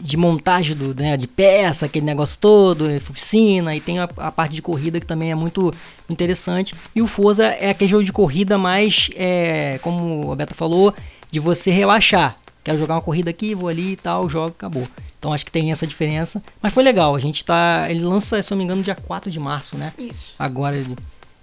de 0.00 0.16
montagem 0.16 0.76
do, 0.76 0.94
né, 0.94 1.16
de 1.16 1.26
peça, 1.26 1.86
aquele 1.86 2.04
negócio 2.04 2.38
todo, 2.38 2.88
é, 2.88 2.96
oficina, 2.96 3.74
e 3.74 3.80
tem 3.80 3.98
a, 3.98 4.08
a 4.16 4.30
parte 4.30 4.54
de 4.54 4.62
corrida 4.62 5.00
que 5.00 5.06
também 5.06 5.30
é 5.30 5.34
muito 5.34 5.72
interessante. 6.08 6.74
E 6.94 7.02
o 7.02 7.06
Forza 7.06 7.44
é 7.44 7.70
aquele 7.70 7.90
jogo 7.90 8.04
de 8.04 8.12
corrida 8.12 8.58
mais, 8.58 9.10
é, 9.16 9.78
como 9.82 10.32
a 10.32 10.36
Beta 10.36 10.54
falou, 10.54 10.94
de 11.30 11.40
você 11.40 11.70
relaxar. 11.70 12.36
Quero 12.62 12.78
jogar 12.78 12.94
uma 12.94 13.02
corrida 13.02 13.30
aqui, 13.30 13.54
vou 13.54 13.68
ali 13.68 13.92
e 13.92 13.96
tal, 13.96 14.28
jogo, 14.28 14.48
acabou. 14.48 14.86
Então 15.18 15.32
acho 15.32 15.44
que 15.44 15.52
tem 15.52 15.70
essa 15.70 15.86
diferença. 15.86 16.42
Mas 16.60 16.72
foi 16.72 16.82
legal, 16.82 17.14
a 17.14 17.18
gente 17.18 17.44
tá. 17.44 17.86
Ele 17.88 18.00
lança, 18.00 18.42
se 18.42 18.52
eu 18.52 18.56
não 18.56 18.58
me 18.58 18.64
engano, 18.64 18.82
dia 18.82 18.94
4 18.94 19.30
de 19.30 19.38
março, 19.38 19.76
né? 19.76 19.92
Isso. 19.98 20.34
Agora. 20.38 20.76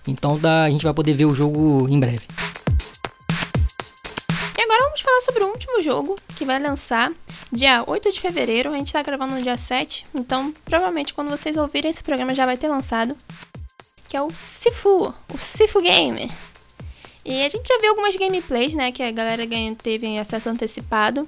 Então 0.05 0.37
dá, 0.37 0.65
a 0.65 0.69
gente 0.69 0.83
vai 0.83 0.93
poder 0.93 1.13
ver 1.13 1.25
o 1.25 1.33
jogo 1.33 1.87
em 1.89 1.97
breve. 1.97 2.21
E 4.57 4.61
agora 4.61 4.83
vamos 4.83 5.01
falar 5.01 5.21
sobre 5.21 5.43
o 5.43 5.47
último 5.47 5.81
jogo 5.81 6.17
que 6.35 6.45
vai 6.45 6.59
lançar 6.59 7.11
dia 7.51 7.83
8 7.85 8.11
de 8.11 8.19
fevereiro. 8.19 8.71
A 8.71 8.77
gente 8.77 8.93
tá 8.93 9.01
gravando 9.01 9.35
no 9.35 9.41
dia 9.41 9.57
7, 9.57 10.05
então 10.13 10.53
provavelmente 10.63 11.13
quando 11.13 11.29
vocês 11.29 11.57
ouvirem 11.57 11.89
esse 11.89 12.03
programa 12.03 12.35
já 12.35 12.45
vai 12.45 12.57
ter 12.57 12.67
lançado. 12.67 13.15
Que 14.07 14.15
é 14.15 14.21
o 14.21 14.29
Sifu, 14.31 15.13
o 15.33 15.37
Sifu 15.37 15.81
Game. 15.81 16.29
E 17.25 17.41
a 17.43 17.49
gente 17.49 17.67
já 17.67 17.79
viu 17.79 17.91
algumas 17.91 18.15
gameplays, 18.15 18.73
né? 18.73 18.91
Que 18.91 19.01
a 19.01 19.11
galera 19.11 19.43
teve 19.81 20.19
acesso 20.19 20.49
antecipado. 20.49 21.27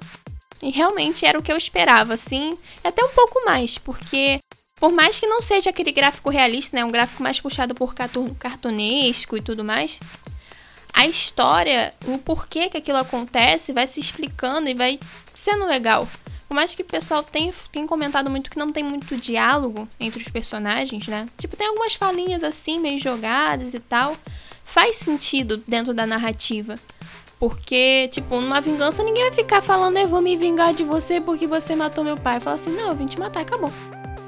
E 0.61 0.69
realmente 0.69 1.25
era 1.25 1.37
o 1.39 1.41
que 1.41 1.51
eu 1.51 1.57
esperava, 1.57 2.13
assim, 2.13 2.57
até 2.83 3.03
um 3.03 3.09
pouco 3.09 3.43
mais, 3.45 3.77
porque 3.77 4.39
por 4.75 4.91
mais 4.91 5.19
que 5.19 5.25
não 5.27 5.41
seja 5.41 5.69
aquele 5.69 5.91
gráfico 5.91 6.29
realista, 6.29 6.77
né? 6.77 6.85
Um 6.85 6.91
gráfico 6.91 7.23
mais 7.23 7.39
puxado 7.39 7.73
por 7.73 7.95
cartu- 7.95 8.35
cartunesco 8.37 9.35
e 9.37 9.41
tudo 9.41 9.63
mais, 9.63 9.99
a 10.95 11.05
história, 11.05 11.93
o 12.07 12.17
porquê 12.17 12.69
que 12.69 12.77
aquilo 12.77 12.97
acontece, 12.97 13.73
vai 13.73 13.85
se 13.85 13.99
explicando 13.99 14.69
e 14.69 14.73
vai 14.73 14.97
sendo 15.33 15.65
legal. 15.65 16.07
Por 16.47 16.55
mais 16.55 16.73
que 16.73 16.83
o 16.83 16.85
pessoal 16.85 17.21
tenha, 17.21 17.53
tenha 17.69 17.85
comentado 17.85 18.29
muito 18.29 18.49
que 18.49 18.57
não 18.57 18.71
tem 18.71 18.83
muito 18.83 19.17
diálogo 19.17 19.85
entre 19.99 20.21
os 20.21 20.29
personagens, 20.29 21.05
né? 21.07 21.27
Tipo, 21.37 21.57
tem 21.57 21.67
algumas 21.67 21.95
falinhas 21.95 22.45
assim, 22.45 22.79
meio 22.79 22.97
jogadas 22.97 23.73
e 23.73 23.79
tal. 23.79 24.15
Faz 24.63 24.95
sentido 24.95 25.57
dentro 25.67 25.93
da 25.93 26.07
narrativa. 26.07 26.75
Porque, 27.37 28.07
tipo, 28.13 28.39
numa 28.39 28.61
vingança 28.61 29.03
ninguém 29.03 29.23
vai 29.23 29.33
ficar 29.33 29.61
falando, 29.61 29.97
eu 29.97 30.07
vou 30.07 30.21
me 30.21 30.37
vingar 30.37 30.73
de 30.73 30.85
você 30.85 31.19
porque 31.19 31.45
você 31.45 31.75
matou 31.75 32.05
meu 32.05 32.15
pai. 32.15 32.39
Fala 32.39 32.55
assim, 32.55 32.71
não, 32.71 32.87
eu 32.87 32.95
vim 32.95 33.05
te 33.05 33.19
matar, 33.19 33.41
acabou. 33.41 33.71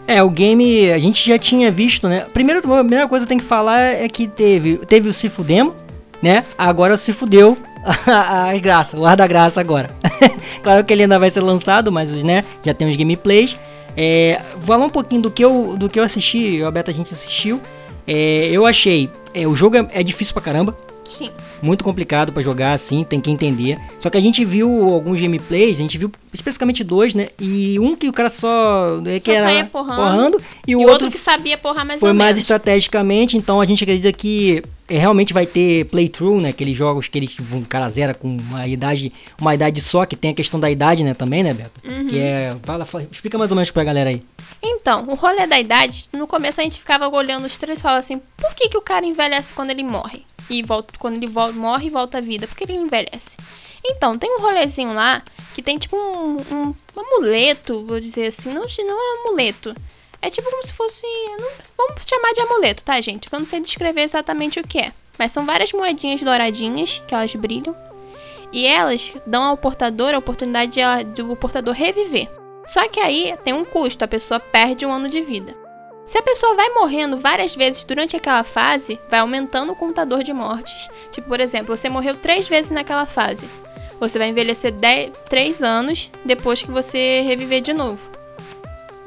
É, 0.06 0.22
o 0.22 0.30
game 0.30 0.92
a 0.92 0.98
gente 0.98 1.26
já 1.26 1.38
tinha 1.38 1.72
visto, 1.72 2.10
né? 2.10 2.26
Primeiro, 2.34 2.60
a 2.60 2.80
primeira 2.80 3.08
coisa 3.08 3.26
que 3.26 3.30
tem 3.30 3.38
que 3.38 3.46
falar 3.46 3.80
é 3.80 4.08
que 4.10 4.28
teve, 4.28 4.78
teve 4.86 5.08
o 5.08 5.14
se 5.14 5.30
fudemo, 5.30 5.74
né? 6.22 6.44
Agora 6.58 6.98
se 6.98 7.14
fudeu 7.14 7.58
a, 7.84 8.50
a 8.50 8.58
graça, 8.58 8.98
o 8.98 9.06
ar 9.06 9.16
da 9.16 9.28
graça 9.28 9.60
agora. 9.60 9.90
claro 10.64 10.84
que 10.84 10.94
ele 10.94 11.04
ainda 11.04 11.20
vai 11.20 11.30
ser 11.30 11.42
lançado, 11.42 11.92
mas 11.92 12.12
né, 12.24 12.44
já 12.64 12.74
tem 12.74 12.90
os 12.90 12.96
gameplays. 12.96 13.58
É, 13.96 14.42
vou 14.54 14.68
falar 14.68 14.86
um 14.86 14.90
pouquinho 14.90 15.24
do 15.24 15.32
que 15.32 15.44
eu, 15.44 15.76
do 15.76 15.90
que 15.90 16.00
eu 16.00 16.04
assisti, 16.04 16.62
a 16.64 16.70
beta 16.70 16.92
a 16.92 16.94
gente 16.94 17.14
assistiu. 17.14 17.60
É, 18.08 18.50
eu 18.52 18.66
achei, 18.66 19.10
é, 19.34 19.46
o 19.46 19.54
jogo 19.54 19.76
é, 19.76 19.86
é 19.92 20.04
difícil 20.04 20.34
pra 20.34 20.42
caramba. 20.42 20.74
Sim. 21.04 21.30
Muito 21.62 21.84
complicado 21.84 22.32
pra 22.32 22.42
jogar, 22.42 22.74
assim, 22.74 23.04
tem 23.04 23.20
que 23.20 23.30
entender. 23.30 23.78
Só 24.00 24.10
que 24.10 24.18
a 24.18 24.20
gente 24.20 24.46
viu 24.46 24.70
alguns 24.94 25.20
gameplays, 25.20 25.78
a 25.78 25.82
gente 25.82 25.98
viu 25.98 26.12
especificamente 26.34 26.84
dois, 26.84 27.14
né? 27.14 27.30
E 27.40 27.80
um 27.80 27.96
que 27.96 28.08
o 28.08 28.14
cara 28.14 28.30
só. 28.30 29.02
É, 29.06 29.20
que 29.20 29.32
Só 29.32 29.38
era 29.38 29.66
porrando, 29.66 30.02
porrando, 30.02 30.42
e 30.66 30.76
o 30.76 30.80
E 30.80 30.84
outro, 30.84 30.94
outro 30.94 31.12
que 31.12 31.18
sabia 31.18 31.58
porrar 31.58 31.86
mais 31.86 32.00
foi 32.00 32.14
mais 32.14 32.38
estrategicamente, 32.38 33.38
então 33.38 33.60
a 33.60 33.66
gente 33.66 33.84
acredita 33.84 34.12
que 34.12 34.64
realmente 34.89 35.34
vai 35.34 35.46
ter 35.46 35.86
playthrough, 35.86 36.39
né? 36.41 36.50
Aqueles 36.50 36.75
jogos 36.75 37.08
que 37.08 37.17
eles 37.17 37.36
o 37.39 37.65
cara 37.65 37.89
zera 37.89 38.13
com 38.13 38.27
uma 38.27 38.67
idade, 38.67 39.12
uma 39.39 39.53
idade 39.53 39.82
só, 39.82 40.06
que 40.06 40.15
tem 40.15 40.32
a 40.32 40.34
questão 40.34 40.60
da 40.60 40.70
idade, 40.72 41.03
né, 41.03 41.13
também, 41.13 41.44
né, 41.44 41.53
Beto? 41.53 41.72
Uhum. 41.88 42.08
Que 42.08 42.20
é. 42.20 42.56
Fala, 42.63 42.86
fala- 42.86 43.08
explica 43.12 43.38
mais 43.38 43.51
ou 43.51 43.56
menos 43.56 43.72
pra 43.72 43.84
galera 43.84 44.10
aí. 44.10 44.22
Então, 44.62 45.06
o 45.08 45.13
rolê 45.15 45.46
da 45.46 45.60
idade, 45.60 46.06
no 46.13 46.25
começo 46.27 46.60
a 46.60 46.63
gente 46.63 46.79
ficava 46.79 47.08
olhando 47.08 47.46
os 47.46 47.58
três 47.58 47.79
e 47.79 47.82
falava 47.82 48.00
assim, 48.00 48.20
por 48.38 48.53
que, 48.56 48.70
que 48.70 48.77
o 48.77 48.82
cara 48.82 49.06
envelhece 49.06 49.53
quando 49.53 49.70
ele 49.70 49.84
morre? 49.84 50.24
E 50.50 50.63
volta, 50.63 50.94
quando 50.98 51.15
ele 51.15 51.27
vol- 51.27 51.53
morre 51.53 51.88
e 51.88 51.89
volta 51.89 52.17
à 52.17 52.22
vida, 52.22 52.48
por 52.48 52.56
que 52.56 52.63
ele 52.63 52.74
envelhece? 52.77 53.38
Então, 53.86 54.17
tem 54.17 54.29
um 54.36 54.41
rolezinho 54.41 54.94
lá 54.94 55.22
que 55.53 55.62
tem 55.62 55.77
tipo 55.77 55.96
um, 55.96 56.38
um, 56.51 56.75
um 56.96 57.00
amuleto, 57.00 57.86
vou 57.86 58.00
dizer 58.00 58.27
assim, 58.27 58.50
não, 58.50 58.65
não 58.65 58.96
é 58.96 59.25
um 59.25 59.27
amuleto. 59.27 59.75
É 60.22 60.30
tipo 60.30 60.50
como 60.50 60.64
se 60.66 60.74
fosse. 60.74 61.06
não- 61.40 61.52
vamos 61.78 62.04
chamar 62.06 62.34
de 62.34 62.42
amuleto, 62.42 62.84
tá, 62.84 63.00
gente? 63.02 63.30
Eu 63.32 63.40
não 63.40 63.46
sei 63.46 63.60
descrever 63.60 64.02
exatamente 64.02 64.60
o 64.60 64.64
que 64.68 64.80
é. 64.80 64.92
Mas 65.18 65.32
são 65.32 65.46
várias 65.46 65.72
moedinhas 65.72 66.22
douradinhas 66.22 67.02
que 67.08 67.14
elas 67.14 67.34
brilham. 67.36 67.76
E 68.52 68.66
elas 68.66 69.14
dão 69.26 69.44
ao 69.44 69.58
portador 69.58 70.14
a 70.14 70.18
oportunidade 70.18 70.72
de 70.74 70.80
ela- 70.80 71.04
do 71.04 71.36
portador 71.36 71.74
reviver. 71.74 72.30
Só 72.66 72.88
que 72.88 73.00
aí 73.00 73.36
tem 73.44 73.54
um 73.54 73.64
custo, 73.66 74.04
a 74.04 74.08
pessoa 74.08 74.40
perde 74.40 74.86
um 74.86 74.92
ano 74.94 75.08
de 75.10 75.22
vida. 75.22 75.56
Se 76.06 76.18
a 76.18 76.22
pessoa 76.22 76.56
vai 76.56 76.70
morrendo 76.70 77.18
várias 77.18 77.54
vezes 77.56 77.84
durante 77.84 78.16
aquela 78.16 78.44
fase, 78.44 79.00
vai 79.10 79.20
aumentando 79.20 79.74
o 79.74 79.76
contador 79.76 80.24
de 80.24 80.34
mortes. 80.34 80.88
Tipo, 81.12 81.28
por 81.28 81.40
exemplo, 81.42 81.76
você 81.76 81.90
morreu 81.90 82.16
três 82.16 82.48
vezes 82.48 82.72
naquela 82.72 83.06
fase. 83.06 83.50
Você 84.00 84.18
vai 84.18 84.30
envelhecer 84.30 84.72
10, 84.72 85.12
3 85.30 85.62
anos 85.62 86.10
depois 86.24 86.62
que 86.62 86.72
você 86.72 87.22
reviver 87.26 87.62
de 87.62 87.74
novo. 87.74 88.10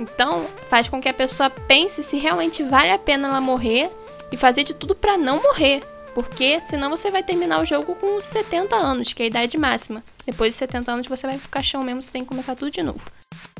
Então, 0.01 0.47
faz 0.69 0.89
com 0.89 1.01
que 1.01 1.09
a 1.09 1.15
pessoa 1.15 1.51
pense 1.51 2.03
se 2.03 2.17
realmente 2.19 2.63
vale 2.63 2.91
a 2.91 2.99
pena 2.99 3.29
ela 3.29 3.41
morrer 3.41 3.91
e 4.33 4.37
fazer 4.37 4.65
de 4.65 4.75
tudo 4.75 4.95
pra 4.95 5.19
não 5.19 5.43
morrer. 5.43 5.83
Porque 6.15 6.59
senão 6.63 6.91
você 6.91 7.11
vai 7.11 7.23
terminar 7.23 7.61
o 7.63 7.65
jogo 7.67 7.95
com 7.95 8.17
uns 8.17 8.25
70 8.25 8.75
anos, 8.75 9.13
que 9.13 9.23
é 9.23 9.27
a 9.27 9.29
idade 9.29 9.57
máxima. 9.59 10.03
Depois 10.27 10.55
de 10.55 10.59
70 10.59 10.91
anos 10.93 11.07
você 11.07 11.27
vai 11.27 11.39
pro 11.39 11.49
caixão 11.49 11.85
mesmo, 11.85 12.03
você 12.03 12.11
tem 12.11 12.23
que 12.23 12.29
começar 12.29 12.57
tudo 12.57 12.71
de 12.71 12.83
novo. 12.83 13.01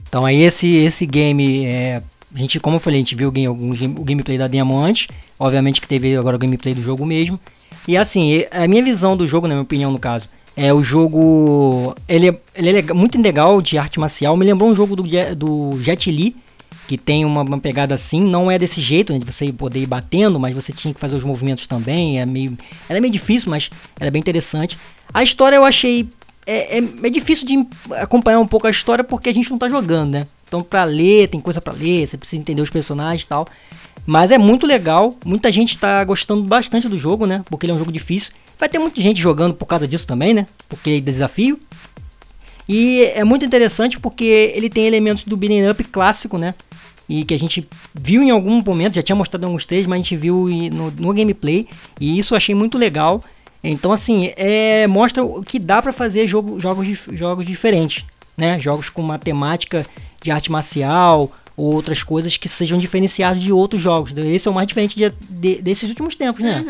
Então 0.09 0.27
aí 0.27 0.43
esse, 0.43 0.77
esse 0.79 1.07
game, 1.07 1.65
é, 1.67 2.03
a 2.35 2.39
gente, 2.39 2.59
como 2.59 2.77
eu 2.77 2.81
falei, 2.81 2.99
a 2.99 3.03
gente 3.03 3.15
viu 3.15 3.29
o, 3.29 4.01
o 4.01 4.05
gameplay 4.05 4.37
da 4.37 4.49
demo 4.49 4.77
antes, 4.79 5.07
obviamente 5.39 5.81
que 5.81 5.87
teve 5.87 6.17
agora 6.17 6.35
o 6.35 6.39
gameplay 6.39 6.75
do 6.75 6.83
jogo 6.83 7.07
mesmo. 7.07 7.39
E 7.87 7.97
assim, 7.97 8.33
e- 8.33 8.49
a 8.51 8.67
minha 8.67 8.83
visão 8.83 9.17
do 9.17 9.29
jogo, 9.29 9.47
na 9.47 9.55
minha 9.55 9.63
opinião 9.63 9.93
no 9.93 9.99
caso, 9.99 10.29
é 10.61 10.75
o 10.75 10.83
jogo, 10.83 11.95
ele 12.07 12.29
é, 12.29 12.39
ele 12.55 12.79
é 12.79 12.93
muito 12.93 13.19
legal 13.19 13.63
de 13.63 13.79
arte 13.79 13.99
marcial, 13.99 14.37
me 14.37 14.45
lembrou 14.45 14.71
um 14.71 14.75
jogo 14.75 14.95
do, 14.95 15.03
do 15.35 15.83
Jet 15.83 16.11
Li, 16.11 16.37
que 16.87 16.99
tem 16.99 17.25
uma, 17.25 17.41
uma 17.41 17.59
pegada 17.59 17.95
assim, 17.95 18.21
não 18.21 18.51
é 18.51 18.59
desse 18.59 18.79
jeito, 18.79 19.11
né, 19.11 19.19
de 19.19 19.25
você 19.25 19.51
poder 19.51 19.81
ir 19.81 19.87
batendo, 19.87 20.39
mas 20.39 20.55
você 20.55 20.71
tinha 20.71 20.93
que 20.93 21.01
fazer 21.01 21.17
os 21.17 21.25
movimentos 21.25 21.67
também, 21.67 22.21
é 22.21 22.27
meio, 22.27 22.59
era 22.91 23.01
meio 23.01 23.11
difícil, 23.11 23.49
mas 23.49 23.71
era 23.99 24.11
bem 24.11 24.21
interessante. 24.21 24.79
A 25.15 25.23
história 25.23 25.57
eu 25.57 25.65
achei 25.65 26.07
é, 26.47 26.79
é, 26.79 26.83
é 27.05 27.09
difícil 27.09 27.47
de 27.47 27.67
acompanhar 27.95 28.39
um 28.39 28.47
pouco 28.47 28.67
a 28.67 28.71
história 28.71 29.03
porque 29.03 29.31
a 29.31 29.33
gente 29.33 29.51
não 29.51 29.57
tá 29.57 29.67
jogando, 29.67 30.11
né? 30.11 30.27
Então, 30.47 30.63
pra 30.63 30.85
ler, 30.85 31.29
tem 31.29 31.41
coisa 31.41 31.61
pra 31.63 31.73
ler, 31.73 32.07
você 32.07 32.19
precisa 32.19 32.43
entender 32.43 32.61
os 32.61 32.71
personagens 32.71 33.23
e 33.23 33.29
tal. 33.29 33.47
Mas 34.05 34.31
é 34.31 34.37
muito 34.37 34.67
legal, 34.67 35.15
muita 35.25 35.51
gente 35.51 35.79
tá 35.79 36.05
gostando 36.05 36.43
bastante 36.43 36.87
do 36.87 36.99
jogo, 36.99 37.25
né? 37.25 37.43
Porque 37.49 37.65
ele 37.65 37.73
é 37.73 37.75
um 37.77 37.79
jogo 37.79 37.93
difícil. 37.93 38.33
Vai 38.61 38.69
ter 38.69 38.79
muita 38.79 39.01
gente 39.01 39.19
jogando 39.21 39.55
por 39.55 39.65
causa 39.67 39.89
disso 39.89 40.07
também, 40.07 40.35
né? 40.35 40.47
Porque 40.69 40.91
é 40.91 41.01
desafio. 41.01 41.59
E 42.69 43.03
é 43.15 43.25
muito 43.25 43.45
interessante 43.45 43.99
porque 43.99 44.53
ele 44.55 44.69
tem 44.71 44.87
elementos 44.87 45.25
do 45.25 45.37
beat'em 45.37 45.69
up 45.71 45.83
clássico, 45.85 46.39
né? 46.39 46.55
E 47.09 47.25
que 47.25 47.35
a 47.35 47.39
gente 47.39 47.67
viu 47.93 48.23
em 48.23 48.31
algum 48.31 48.63
momento, 48.63 48.95
já 48.95 49.03
tinha 49.03 49.17
mostrado 49.17 49.43
em 49.43 49.47
alguns 49.47 49.65
três, 49.67 49.87
mas 49.87 49.99
a 49.99 50.03
gente 50.03 50.17
viu 50.17 50.47
no, 50.73 50.91
no 50.93 51.13
gameplay. 51.15 51.67
E 51.99 52.19
isso 52.19 52.35
eu 52.35 52.37
achei 52.37 52.55
muito 52.55 52.79
legal. 52.79 53.21
Então, 53.65 53.91
assim, 53.93 54.33
é, 54.37 54.87
mostra 54.87 55.25
o 55.25 55.43
que 55.43 55.59
dá 55.59 55.83
pra 55.83 55.93
fazer 55.93 56.27
jogo, 56.27 56.61
jogos, 56.61 56.87
jogos 57.13 57.45
diferentes, 57.45 58.05
né? 58.37 58.61
Jogos 58.61 58.89
com 58.89 59.03
uma 59.03 59.19
temática 59.19 59.85
de 60.23 60.31
arte 60.31 60.53
marcial 60.53 61.33
ou 61.57 61.75
outras 61.75 62.03
coisas 62.05 62.37
que 62.37 62.49
sejam 62.49 62.79
diferenciados 62.79 63.43
de 63.43 63.53
outros 63.53 63.83
jogos. 63.83 64.17
Esse 64.17 64.47
é 64.47 64.51
o 64.51 64.55
mais 64.55 64.69
diferente 64.69 64.97
de- 64.97 65.13
de- 65.29 65.61
desses 65.63 65.89
últimos 65.89 66.15
tempos, 66.15 66.43
né? 66.45 66.63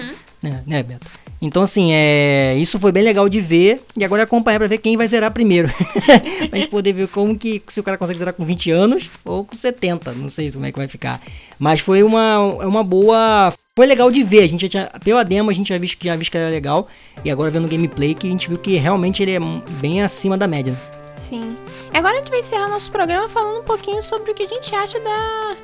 Né, 0.42 0.62
né, 0.66 0.82
Beto? 0.82 1.06
Então, 1.42 1.62
assim, 1.62 1.90
é, 1.92 2.54
isso 2.58 2.78
foi 2.78 2.92
bem 2.92 3.02
legal 3.02 3.26
de 3.28 3.40
ver 3.40 3.80
e 3.96 4.04
agora 4.04 4.22
é 4.22 4.24
acompanhar 4.24 4.58
pra 4.58 4.68
ver 4.68 4.78
quem 4.78 4.96
vai 4.96 5.08
zerar 5.08 5.30
primeiro. 5.32 5.68
pra 6.50 6.58
gente 6.58 6.68
poder 6.68 6.92
ver 6.92 7.08
como 7.08 7.36
que, 7.36 7.62
se 7.66 7.80
o 7.80 7.82
cara 7.82 7.96
consegue 7.96 8.18
zerar 8.18 8.34
com 8.34 8.44
20 8.44 8.70
anos 8.70 9.10
ou 9.24 9.44
com 9.44 9.56
70, 9.56 10.12
não 10.12 10.28
sei 10.28 10.50
como 10.50 10.66
é 10.66 10.72
que 10.72 10.78
vai 10.78 10.88
ficar. 10.88 11.20
Mas 11.58 11.80
foi 11.80 12.02
uma, 12.02 12.58
é 12.60 12.66
uma 12.66 12.84
boa... 12.84 13.52
Foi 13.74 13.86
legal 13.86 14.10
de 14.10 14.22
ver, 14.22 14.40
a 14.40 14.46
gente 14.48 14.62
já 14.62 14.68
tinha, 14.68 14.90
pela 15.02 15.24
demo 15.24 15.48
a 15.48 15.54
gente 15.54 15.68
já 15.70 15.78
viu, 15.78 15.88
que- 15.88 16.06
já 16.06 16.14
viu 16.14 16.30
que 16.30 16.36
era 16.36 16.50
legal 16.50 16.86
e 17.24 17.30
agora 17.30 17.50
vendo 17.50 17.64
o 17.64 17.68
gameplay 17.68 18.14
que 18.14 18.26
a 18.26 18.30
gente 18.30 18.46
viu 18.48 18.58
que 18.58 18.76
realmente 18.76 19.22
ele 19.22 19.32
é 19.32 19.38
bem 19.80 20.02
acima 20.02 20.36
da 20.36 20.46
média. 20.46 20.78
Sim. 21.16 21.54
E 21.92 21.96
agora 21.96 22.16
a 22.16 22.18
gente 22.18 22.30
vai 22.30 22.40
encerrar 22.40 22.68
nosso 22.68 22.90
programa 22.90 23.28
falando 23.28 23.60
um 23.60 23.64
pouquinho 23.64 24.02
sobre 24.02 24.32
o 24.32 24.34
que 24.34 24.42
a 24.42 24.48
gente 24.48 24.74
acha 24.74 24.98
da, 25.00 25.56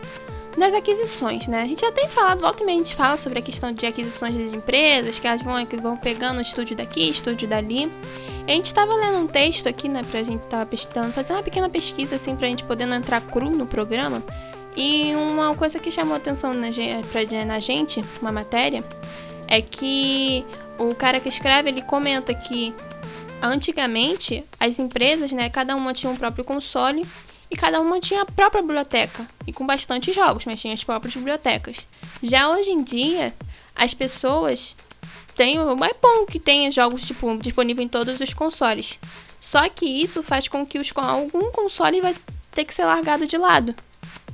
das 0.57 0.73
aquisições, 0.75 1.47
né? 1.47 1.63
A 1.63 1.67
gente 1.67 1.81
já 1.81 1.93
tem 1.93 2.09
falado, 2.09 2.41
volta 2.41 2.63
e 2.63 2.67
meia 2.67 2.77
a 2.77 2.85
gente 2.85 2.95
fala 2.95 3.17
sobre 3.17 3.39
a 3.39 3.43
questão 3.43 3.73
de 3.73 3.85
aquisições 3.87 4.37
das 4.37 4.53
empresas, 4.53 5.19
que 5.19 5.27
elas 5.27 5.43
vão, 5.43 5.65
que 5.67 5.77
vão 5.77 5.97
pegando 5.97 6.41
estúdio 6.41 6.77
daqui, 6.77 7.11
estúdio 7.11 7.47
dali. 7.47 7.91
A 8.47 8.51
gente 8.51 8.73
tava 8.73 8.95
lendo 8.95 9.19
um 9.19 9.27
texto 9.27 9.69
aqui, 9.69 9.89
né, 9.89 10.03
pra 10.11 10.23
gente 10.23 10.47
tava 10.49 10.65
pesquisando, 10.65 11.13
fazer 11.13 11.33
uma 11.33 11.43
pequena 11.43 11.69
pesquisa, 11.69 12.15
assim, 12.17 12.35
pra 12.35 12.47
gente 12.49 12.65
poder 12.65 12.87
não 12.87 12.97
entrar 12.97 13.21
cru 13.21 13.51
no 13.51 13.67
programa. 13.67 14.23
E 14.77 15.15
uma 15.15 15.55
coisa 15.55 15.79
que 15.79 15.91
chamou 15.91 16.17
atenção 16.17 16.53
na, 16.53 16.69
pra, 17.11 17.45
na 17.45 17.59
gente, 17.59 18.05
uma 18.21 18.31
matéria, 18.31 18.85
é 19.49 19.61
que 19.61 20.45
o 20.79 20.95
cara 20.95 21.21
que 21.21 21.29
escreve, 21.29 21.71
ele 21.71 21.83
comenta 21.83 22.35
que 22.35 22.75
antigamente 23.43 24.45
as 24.59 24.79
empresas, 24.79 25.33
né, 25.33 25.51
cada 25.51 25.77
uma 25.77 25.93
tinha 25.93 26.11
um 26.11 26.17
próprio 26.17 26.45
console 26.45 27.07
e 27.51 27.57
cada 27.57 27.81
uma 27.81 28.01
tinha 28.01 28.23
a 28.23 28.27
própria 28.27 28.63
biblioteca 28.63 29.27
e 29.47 29.53
com 29.53 29.67
bastante 29.67 30.13
jogos, 30.13 30.45
mas 30.47 30.61
tinha 30.61 30.75
as 30.75 30.83
próprias 30.83 31.15
bibliotecas. 31.15 31.87
Já 32.23 32.51
hoje 32.51 32.71
em 32.71 32.83
dia, 32.83 33.35
as 33.75 33.95
pessoas 33.95 34.77
têm, 35.37 35.59
é 35.59 36.01
bom 36.03 36.27
que 36.27 36.41
tenha 36.41 36.71
jogos 36.71 37.03
tipo 37.03 37.37
disponível 37.39 37.85
em 37.85 37.89
todos 37.89 38.21
os 38.21 38.35
consoles. 38.35 38.99
Só 39.39 39.69
que 39.69 39.85
isso 39.85 40.23
faz 40.23 40.49
com 40.49 40.67
que 40.67 40.79
os, 40.79 40.93
algum 40.97 41.51
console 41.53 42.01
vai 42.01 42.15
ter 42.51 42.65
que 42.65 42.75
ser 42.75 42.85
largado 42.85 43.27
de 43.27 43.37
lado. 43.37 43.75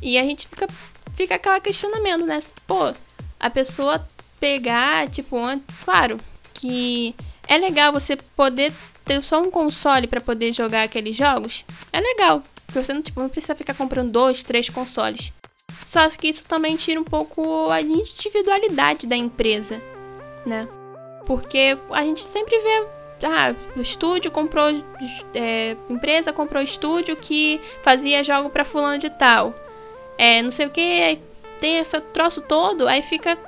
E 0.00 0.18
a 0.18 0.22
gente 0.22 0.48
fica 0.48 0.66
fica 1.14 1.34
aquele 1.34 1.60
questionamento, 1.60 2.24
né? 2.24 2.38
Pô, 2.66 2.92
a 3.38 3.50
pessoa 3.50 4.04
pegar, 4.40 5.08
tipo, 5.10 5.36
claro 5.84 6.18
que 6.54 7.14
é 7.46 7.58
legal 7.58 7.92
você 7.92 8.16
poder 8.16 8.72
ter 9.04 9.20
só 9.22 9.42
um 9.42 9.50
console 9.50 10.06
pra 10.06 10.20
poder 10.20 10.52
jogar 10.52 10.84
aqueles 10.84 11.16
jogos. 11.16 11.64
É 11.92 12.00
legal, 12.00 12.42
porque 12.72 12.84
você 12.84 12.94
não, 12.94 13.02
tipo, 13.02 13.20
não 13.20 13.28
precisa 13.28 13.54
ficar 13.54 13.74
comprando 13.74 14.10
dois, 14.10 14.42
três 14.42 14.70
consoles. 14.70 15.32
Só 15.84 16.08
que 16.08 16.28
isso 16.28 16.46
também 16.46 16.74
tira 16.74 16.98
um 16.98 17.04
pouco 17.04 17.68
a 17.70 17.82
individualidade 17.82 19.06
da 19.06 19.14
empresa, 19.14 19.80
né? 20.46 20.66
Porque 21.26 21.78
a 21.90 22.02
gente 22.02 22.24
sempre 22.24 22.58
vê, 22.58 22.86
ah, 23.24 23.54
o 23.76 23.80
estúdio 23.80 24.30
comprou, 24.30 24.68
é, 25.34 25.76
empresa 25.90 26.32
comprou 26.32 26.62
estúdio 26.62 27.14
que 27.14 27.60
fazia 27.82 28.24
jogo 28.24 28.48
pra 28.48 28.64
fulano 28.64 28.98
de 28.98 29.10
tal. 29.10 29.54
É, 30.16 30.40
não 30.40 30.50
sei 30.50 30.66
o 30.66 30.70
que, 30.70 31.20
tem 31.58 31.78
esse 31.78 32.00
troço 32.00 32.40
todo, 32.40 32.88
aí 32.88 33.02
fica 33.02 33.38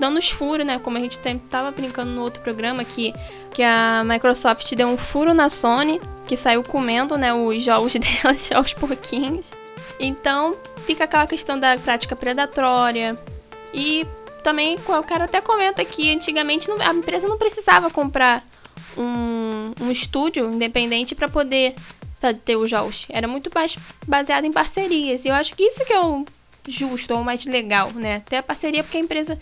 dando 0.00 0.18
os 0.18 0.30
furos, 0.30 0.66
né? 0.66 0.78
Como 0.78 0.96
a 0.96 1.00
gente 1.00 1.18
tem, 1.18 1.38
tava 1.38 1.70
brincando 1.70 2.10
no 2.10 2.22
outro 2.22 2.40
programa 2.40 2.84
que, 2.84 3.14
que 3.52 3.62
a 3.62 4.02
Microsoft 4.04 4.74
deu 4.74 4.88
um 4.88 4.96
furo 4.96 5.34
na 5.34 5.48
Sony, 5.48 6.00
que 6.26 6.36
saiu 6.36 6.62
comendo, 6.62 7.16
né, 7.16 7.32
os 7.32 7.62
jogos 7.62 7.94
delas 8.00 8.50
aos 8.52 8.74
pouquinhos. 8.74 9.52
Então, 9.98 10.56
fica 10.86 11.04
aquela 11.04 11.26
questão 11.26 11.60
da 11.60 11.76
prática 11.76 12.16
predatória. 12.16 13.14
E 13.72 14.06
também 14.42 14.76
o 14.76 15.02
cara 15.02 15.24
até 15.24 15.40
comenta 15.40 15.84
que 15.84 16.12
antigamente 16.12 16.68
a 16.70 16.92
empresa 16.92 17.28
não 17.28 17.38
precisava 17.38 17.90
comprar 17.90 18.42
um, 18.96 19.02
um, 19.02 19.74
um 19.86 19.90
estúdio 19.90 20.50
independente 20.50 21.14
para 21.14 21.28
poder 21.28 21.74
ter 22.44 22.56
os 22.56 22.68
jogos. 22.68 23.06
Era 23.08 23.28
muito 23.28 23.50
mais 23.54 23.76
baseado 24.06 24.44
em 24.44 24.52
parcerias. 24.52 25.24
E 25.24 25.28
eu 25.28 25.34
acho 25.34 25.54
que 25.54 25.62
isso 25.62 25.84
que 25.84 25.92
é 25.92 26.00
o 26.00 26.24
justo 26.66 27.14
ou 27.14 27.24
mais 27.24 27.44
legal, 27.46 27.90
né? 27.92 28.20
Ter 28.20 28.36
a 28.36 28.42
parceria 28.42 28.82
porque 28.82 28.98
a 28.98 29.00
empresa, 29.00 29.38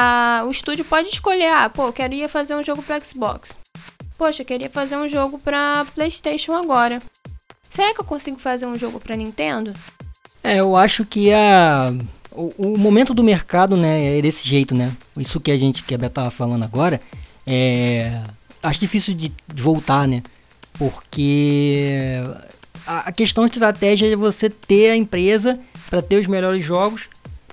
a, 0.00 0.44
o 0.46 0.50
estúdio 0.52 0.84
pode 0.84 1.08
escolher, 1.08 1.48
ah, 1.48 1.68
pô, 1.68 1.88
eu 1.88 1.92
queria 1.92 2.28
fazer 2.28 2.54
um 2.54 2.62
jogo 2.62 2.84
para 2.84 3.00
Xbox. 3.00 3.58
Poxa, 4.16 4.42
eu 4.42 4.46
queria 4.46 4.70
fazer 4.70 4.96
um 4.96 5.08
jogo 5.08 5.40
para 5.40 5.84
PlayStation 5.92 6.54
agora. 6.54 7.02
Será 7.68 7.92
que 7.92 8.00
eu 8.00 8.04
consigo 8.04 8.38
fazer 8.38 8.66
um 8.66 8.78
jogo 8.78 9.00
para 9.00 9.16
Nintendo? 9.16 9.74
É, 10.44 10.60
eu 10.60 10.76
acho 10.76 11.04
que 11.04 11.32
a 11.32 11.92
o, 12.30 12.54
o, 12.56 12.78
momento 12.78 13.12
do 13.12 13.24
mercado, 13.24 13.76
né, 13.76 14.18
é 14.18 14.22
desse 14.22 14.48
jeito, 14.48 14.72
né? 14.72 14.92
Isso 15.16 15.40
que 15.40 15.50
a 15.50 15.56
gente 15.56 15.82
que 15.82 15.92
a 15.92 15.98
Beth 15.98 16.10
tava 16.10 16.30
falando 16.30 16.62
agora, 16.62 17.00
é 17.44 18.22
acho 18.62 18.78
difícil 18.78 19.14
de 19.14 19.32
voltar, 19.52 20.06
né? 20.06 20.22
Porque 20.74 22.22
a, 22.86 23.08
a 23.08 23.12
questão 23.12 23.46
de 23.46 23.52
estratégia 23.52 24.12
é 24.12 24.14
você 24.14 24.48
ter 24.48 24.90
a 24.90 24.96
empresa 24.96 25.58
para 25.90 26.00
ter 26.00 26.20
os 26.20 26.28
melhores 26.28 26.64
jogos, 26.64 27.08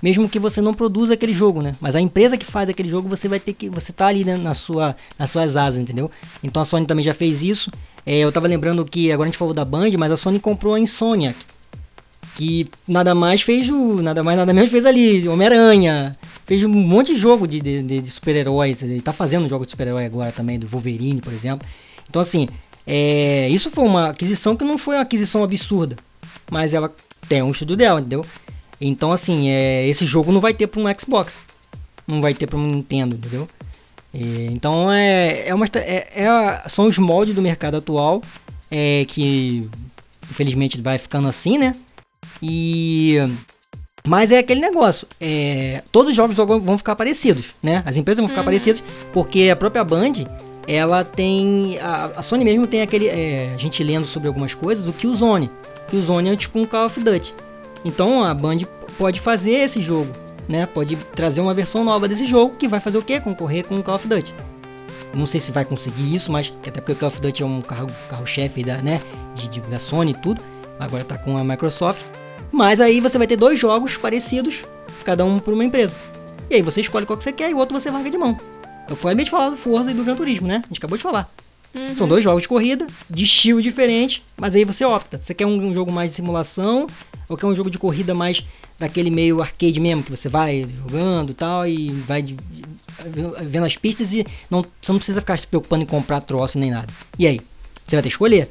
mesmo 0.06 0.28
que 0.28 0.38
você 0.38 0.60
não 0.60 0.72
produza 0.72 1.14
aquele 1.14 1.32
jogo, 1.32 1.60
né? 1.60 1.74
Mas 1.80 1.96
a 1.96 2.00
empresa 2.00 2.36
que 2.36 2.46
faz 2.46 2.68
aquele 2.68 2.88
jogo, 2.88 3.08
você 3.08 3.26
vai 3.26 3.40
ter 3.40 3.52
que 3.52 3.68
você 3.68 3.92
tá 3.92 4.06
ali 4.06 4.24
né, 4.24 4.36
na 4.36 4.54
sua 4.54 4.94
nas 5.18 5.30
suas 5.30 5.56
asas, 5.56 5.80
entendeu? 5.80 6.08
Então 6.44 6.62
a 6.62 6.64
Sony 6.64 6.86
também 6.86 7.04
já 7.04 7.12
fez 7.12 7.42
isso. 7.42 7.72
É, 8.06 8.18
eu 8.18 8.30
tava 8.30 8.46
lembrando 8.46 8.84
que 8.84 9.10
agora 9.10 9.26
a 9.26 9.30
gente 9.32 9.36
falou 9.36 9.52
da 9.52 9.64
Band, 9.64 9.90
mas 9.98 10.12
a 10.12 10.16
Sony 10.16 10.38
comprou 10.38 10.74
a 10.74 10.78
Insomniac, 10.78 11.36
que 12.36 12.68
nada 12.86 13.16
mais 13.16 13.42
fez 13.42 13.68
o 13.68 14.00
nada 14.00 14.22
mais 14.22 14.38
nada 14.38 14.52
menos 14.54 14.70
fez 14.70 14.86
ali 14.86 15.28
Homem-Aranha, 15.28 16.16
fez 16.46 16.62
um 16.62 16.68
monte 16.68 17.12
de 17.12 17.18
jogo 17.18 17.44
de, 17.44 17.60
de, 17.60 18.00
de 18.00 18.08
super-heróis. 18.08 18.80
Ele 18.84 19.00
tá 19.00 19.12
fazendo 19.12 19.46
um 19.46 19.48
jogo 19.48 19.64
de 19.64 19.72
super-herói 19.72 20.04
agora 20.04 20.30
também 20.30 20.56
do 20.56 20.68
Wolverine, 20.68 21.20
por 21.20 21.32
exemplo. 21.32 21.66
Então 22.08 22.22
assim, 22.22 22.48
é, 22.86 23.48
isso 23.48 23.72
foi 23.72 23.82
uma 23.82 24.10
aquisição 24.10 24.54
que 24.54 24.64
não 24.64 24.78
foi 24.78 24.94
uma 24.94 25.02
aquisição 25.02 25.42
absurda, 25.42 25.96
mas 26.48 26.74
ela 26.74 26.94
tem 27.28 27.42
um 27.42 27.50
estudo 27.50 27.76
dela, 27.76 27.98
entendeu? 27.98 28.24
Então, 28.80 29.12
assim, 29.12 29.48
é, 29.48 29.86
esse 29.88 30.04
jogo 30.04 30.32
não 30.32 30.40
vai 30.40 30.52
ter 30.52 30.66
para 30.66 30.80
um 30.80 30.84
Xbox, 30.98 31.40
não 32.06 32.20
vai 32.20 32.34
ter 32.34 32.46
para 32.46 32.58
um 32.58 32.66
Nintendo, 32.66 33.16
entendeu? 33.16 33.48
É, 34.12 34.18
então, 34.50 34.90
é, 34.92 35.48
é 35.48 35.54
uma, 35.54 35.66
é, 35.74 36.22
é, 36.24 36.68
são 36.68 36.86
os 36.86 36.98
moldes 36.98 37.34
do 37.34 37.42
mercado 37.42 37.76
atual 37.76 38.22
é, 38.70 39.04
que, 39.06 39.68
infelizmente, 40.30 40.80
vai 40.80 40.98
ficando 40.98 41.28
assim, 41.28 41.58
né? 41.58 41.74
E 42.42 43.18
mas 44.06 44.30
é 44.30 44.38
aquele 44.38 44.60
negócio, 44.60 45.06
é, 45.20 45.82
todos 45.90 46.10
os 46.10 46.16
jogos 46.16 46.36
vão 46.36 46.78
ficar 46.78 46.94
parecidos, 46.94 47.46
né? 47.60 47.82
As 47.84 47.96
empresas 47.96 48.20
vão 48.20 48.28
ficar 48.28 48.42
uhum. 48.42 48.46
parecidas, 48.46 48.82
porque 49.12 49.50
a 49.50 49.56
própria 49.56 49.82
Band, 49.82 50.12
ela 50.68 51.02
tem. 51.02 51.76
A, 51.80 52.12
a 52.16 52.22
Sony 52.22 52.44
mesmo 52.44 52.68
tem 52.68 52.82
aquele. 52.82 53.08
É, 53.08 53.52
a 53.52 53.58
gente 53.58 53.82
lendo 53.82 54.06
sobre 54.06 54.28
algumas 54.28 54.54
coisas, 54.54 54.86
o 54.86 54.92
Killzone. 54.92 55.50
Killzone 55.88 56.30
é 56.30 56.36
tipo 56.36 56.58
um 56.58 56.64
Call 56.64 56.86
of 56.86 57.00
Duty. 57.00 57.34
Então 57.84 58.24
a 58.24 58.34
Band 58.34 58.58
pode 58.98 59.20
fazer 59.20 59.52
esse 59.52 59.80
jogo, 59.80 60.10
né? 60.48 60.66
Pode 60.66 60.96
trazer 61.14 61.40
uma 61.40 61.54
versão 61.54 61.84
nova 61.84 62.08
desse 62.08 62.26
jogo 62.26 62.56
que 62.56 62.68
vai 62.68 62.80
fazer 62.80 62.98
o 62.98 63.02
quê? 63.02 63.20
Concorrer 63.20 63.66
com 63.66 63.76
o 63.76 63.82
Call 63.82 63.96
of 63.96 64.08
Duty. 64.08 64.34
Não 65.14 65.24
sei 65.24 65.40
se 65.40 65.50
vai 65.50 65.64
conseguir 65.64 66.14
isso, 66.14 66.30
mas 66.30 66.52
até 66.66 66.80
porque 66.80 66.92
o 66.92 66.96
Call 66.96 67.08
of 67.08 67.20
Duty 67.20 67.42
é 67.42 67.46
um 67.46 67.60
carro-chefe 67.62 68.62
carro 68.62 68.78
da, 68.78 68.82
né, 68.82 69.00
de, 69.34 69.48
de, 69.48 69.60
da 69.62 69.78
Sony 69.78 70.12
e 70.12 70.14
tudo. 70.14 70.40
Agora 70.78 71.04
tá 71.04 71.16
com 71.16 71.36
a 71.38 71.44
Microsoft. 71.44 72.02
Mas 72.52 72.80
aí 72.80 73.00
você 73.00 73.18
vai 73.18 73.26
ter 73.26 73.36
dois 73.36 73.58
jogos 73.58 73.96
parecidos, 73.96 74.64
cada 75.04 75.24
um 75.24 75.38
por 75.38 75.54
uma 75.54 75.64
empresa. 75.64 75.96
E 76.50 76.56
aí 76.56 76.62
você 76.62 76.80
escolhe 76.80 77.06
qual 77.06 77.16
que 77.16 77.24
você 77.24 77.32
quer 77.32 77.50
e 77.50 77.54
o 77.54 77.58
outro 77.58 77.78
você 77.78 77.90
larga 77.90 78.10
de 78.10 78.18
mão. 78.18 78.36
Eu 78.88 78.94
falei 78.94 79.24
de 79.24 79.30
falar 79.30 79.50
do 79.50 79.56
Forza 79.56 79.90
e 79.90 79.94
do 79.94 80.04
Gran 80.04 80.14
Turismo, 80.14 80.46
né? 80.46 80.62
A 80.64 80.68
gente 80.68 80.78
acabou 80.78 80.96
de 80.96 81.02
falar. 81.02 81.28
Uhum. 81.74 81.94
São 81.94 82.08
dois 82.08 82.24
jogos 82.24 82.42
de 82.42 82.48
corrida, 82.48 82.86
de 83.08 83.24
estilo 83.24 83.60
diferente, 83.60 84.22
mas 84.36 84.54
aí 84.54 84.64
você 84.64 84.84
opta. 84.84 85.20
Você 85.20 85.34
quer 85.34 85.46
um, 85.46 85.68
um, 85.68 85.74
jogo 85.74 85.92
mais 85.92 86.10
de 86.10 86.16
simulação 86.16 86.86
ou 87.28 87.36
quer 87.36 87.46
um 87.46 87.54
jogo 87.54 87.70
de 87.70 87.78
corrida 87.78 88.14
mais 88.14 88.44
daquele 88.78 89.10
meio 89.10 89.40
arcade 89.40 89.78
mesmo, 89.80 90.02
que 90.02 90.10
você 90.10 90.28
vai 90.28 90.66
jogando 90.82 91.30
e 91.30 91.34
tal, 91.34 91.66
e 91.66 91.90
vai 91.90 92.22
de, 92.22 92.34
de, 92.34 92.62
vendo 93.42 93.64
as 93.64 93.76
pistas 93.76 94.12
e 94.12 94.26
não, 94.50 94.64
você 94.80 94.92
não 94.92 94.98
precisa 94.98 95.20
ficar 95.20 95.36
se 95.36 95.46
preocupando 95.46 95.82
em 95.82 95.86
comprar 95.86 96.20
troço 96.20 96.58
nem 96.58 96.70
nada. 96.70 96.88
E 97.18 97.26
aí? 97.26 97.40
Você 97.84 97.96
vai 97.96 98.02
ter 98.02 98.08
que 98.08 98.14
escolher. 98.14 98.50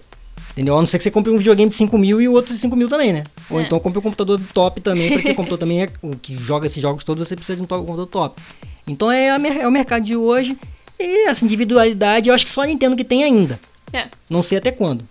Entendeu? 0.51 0.75
A 0.77 0.79
não 0.79 0.85
ser 0.85 0.97
que 0.97 1.03
você 1.03 1.11
compre 1.11 1.31
um 1.31 1.37
videogame 1.37 1.69
de 1.69 1.75
5 1.75 1.97
mil 1.97 2.21
e 2.21 2.29
o 2.29 2.33
outro 2.33 2.53
de 2.53 2.59
5 2.59 2.75
mil 2.77 2.87
também, 2.87 3.11
né? 3.11 3.23
Ou 3.49 3.59
é. 3.59 3.63
então 3.63 3.77
compre 3.77 3.99
um 3.99 4.01
computador 4.01 4.39
top 4.53 4.79
também, 4.79 5.11
porque 5.11 5.31
o 5.31 5.35
computador 5.35 5.59
também 5.59 5.83
é 5.83 5.89
o 6.01 6.15
que 6.15 6.37
joga 6.37 6.67
esses 6.67 6.81
jogos 6.81 7.03
todos, 7.03 7.27
você 7.27 7.35
precisa 7.35 7.57
de 7.57 7.63
um 7.63 7.65
computador 7.65 8.05
top. 8.05 8.41
Então 8.87 9.11
é, 9.11 9.27
é 9.27 9.67
o 9.67 9.71
mercado 9.71 10.05
de 10.05 10.15
hoje. 10.15 10.57
E 10.99 11.27
essa 11.27 11.43
individualidade 11.43 12.29
eu 12.29 12.35
acho 12.35 12.45
que 12.45 12.51
só 12.51 12.61
a 12.61 12.65
Nintendo 12.65 12.95
que 12.95 13.03
tem 13.03 13.23
ainda. 13.23 13.59
É. 13.91 14.07
Não 14.29 14.43
sei 14.43 14.57
até 14.57 14.71
quando. 14.71 15.03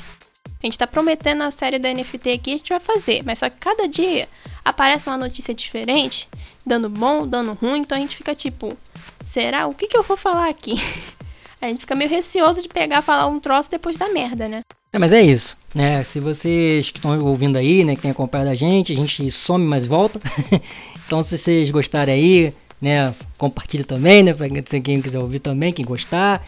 A 0.63 0.65
gente 0.65 0.79
tá 0.79 0.87
prometendo 0.87 1.41
a 1.41 1.51
série 1.51 1.77
da 1.77 1.93
NFT 1.93 2.29
aqui, 2.31 2.53
a 2.53 2.57
gente 2.57 2.69
vai 2.69 2.79
fazer. 2.79 3.21
Mas 3.25 3.39
só 3.39 3.49
que 3.49 3.57
cada 3.57 3.85
dia 3.85 4.29
aparece 4.63 5.09
uma 5.09 5.17
notícia 5.17 5.53
diferente, 5.53 6.29
dando 6.65 6.89
bom, 6.89 7.27
dando 7.27 7.51
ruim, 7.51 7.79
então 7.79 7.97
a 7.97 8.01
gente 8.01 8.15
fica 8.15 8.33
tipo, 8.33 8.77
será? 9.25 9.67
O 9.67 9.73
que, 9.73 9.87
que 9.87 9.97
eu 9.97 10.03
vou 10.03 10.15
falar 10.15 10.49
aqui? 10.49 10.75
A 11.61 11.67
gente 11.67 11.79
fica 11.79 11.95
meio 11.95 12.09
receoso 12.09 12.61
de 12.61 12.67
pegar 12.67 13.01
falar 13.01 13.25
um 13.25 13.39
troço 13.39 13.71
depois 13.71 13.95
da 13.95 14.09
merda, 14.09 14.49
né? 14.49 14.59
É, 14.91 14.99
mas 14.99 15.13
é 15.13 15.21
isso, 15.21 15.55
né? 15.73 16.03
Se 16.03 16.19
vocês 16.19 16.91
que 16.91 16.97
estão 16.97 17.17
ouvindo 17.21 17.57
aí, 17.57 17.85
né, 17.85 17.95
que 17.95 18.01
tem 18.01 18.11
acompanhado 18.11 18.49
a 18.49 18.53
gente, 18.53 18.91
a 18.91 18.95
gente 18.97 19.31
some, 19.31 19.63
mas 19.63 19.87
volta. 19.87 20.19
então, 21.07 21.23
se 21.23 21.37
vocês 21.37 21.71
gostarem 21.71 22.13
aí, 22.13 22.53
né, 22.81 23.15
compartilha 23.37 23.85
também, 23.85 24.23
né, 24.23 24.33
para 24.33 24.49
quem 24.81 25.01
quiser 25.01 25.19
ouvir 25.19 25.39
também, 25.39 25.71
quem 25.71 25.85
gostar. 25.85 26.45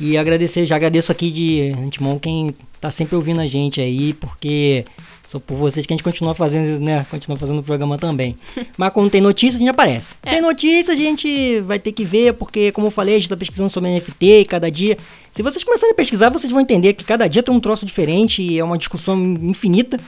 E 0.00 0.18
agradecer, 0.18 0.66
já 0.66 0.74
agradeço 0.74 1.12
aqui 1.12 1.30
de 1.30 1.72
antemão 1.78 2.18
quem 2.18 2.52
tá 2.80 2.90
sempre 2.90 3.16
ouvindo 3.16 3.40
a 3.40 3.46
gente 3.46 3.80
aí, 3.80 4.12
porque 4.14 4.84
só 5.26 5.40
por 5.40 5.56
vocês 5.56 5.84
que 5.84 5.92
a 5.92 5.96
gente 5.96 6.04
continua 6.04 6.34
fazendo, 6.34 6.80
né? 6.80 7.04
Continua 7.10 7.36
fazendo 7.36 7.58
o 7.58 7.62
programa 7.62 7.98
também. 7.98 8.36
Mas 8.78 8.92
quando 8.92 9.10
tem 9.10 9.20
notícia, 9.20 9.56
a 9.56 9.58
gente 9.58 9.68
aparece. 9.68 10.16
É. 10.22 10.30
Sem 10.30 10.40
notícia, 10.40 10.94
a 10.94 10.96
gente 10.96 11.60
vai 11.62 11.78
ter 11.78 11.92
que 11.92 12.04
ver, 12.04 12.34
porque, 12.34 12.70
como 12.70 12.86
eu 12.86 12.90
falei, 12.92 13.16
a 13.16 13.18
gente 13.18 13.28
tá 13.28 13.36
pesquisando 13.36 13.68
sobre 13.68 13.90
NFT 13.90 14.40
e 14.40 14.44
cada 14.44 14.70
dia. 14.70 14.96
Se 15.32 15.42
vocês 15.42 15.64
começarem 15.64 15.92
a 15.92 15.96
pesquisar, 15.96 16.30
vocês 16.30 16.52
vão 16.52 16.60
entender 16.60 16.92
que 16.92 17.04
cada 17.04 17.26
dia 17.26 17.42
tem 17.42 17.52
um 17.52 17.60
troço 17.60 17.84
diferente 17.84 18.40
e 18.40 18.58
é 18.58 18.64
uma 18.64 18.78
discussão 18.78 19.20
infinita. 19.42 19.98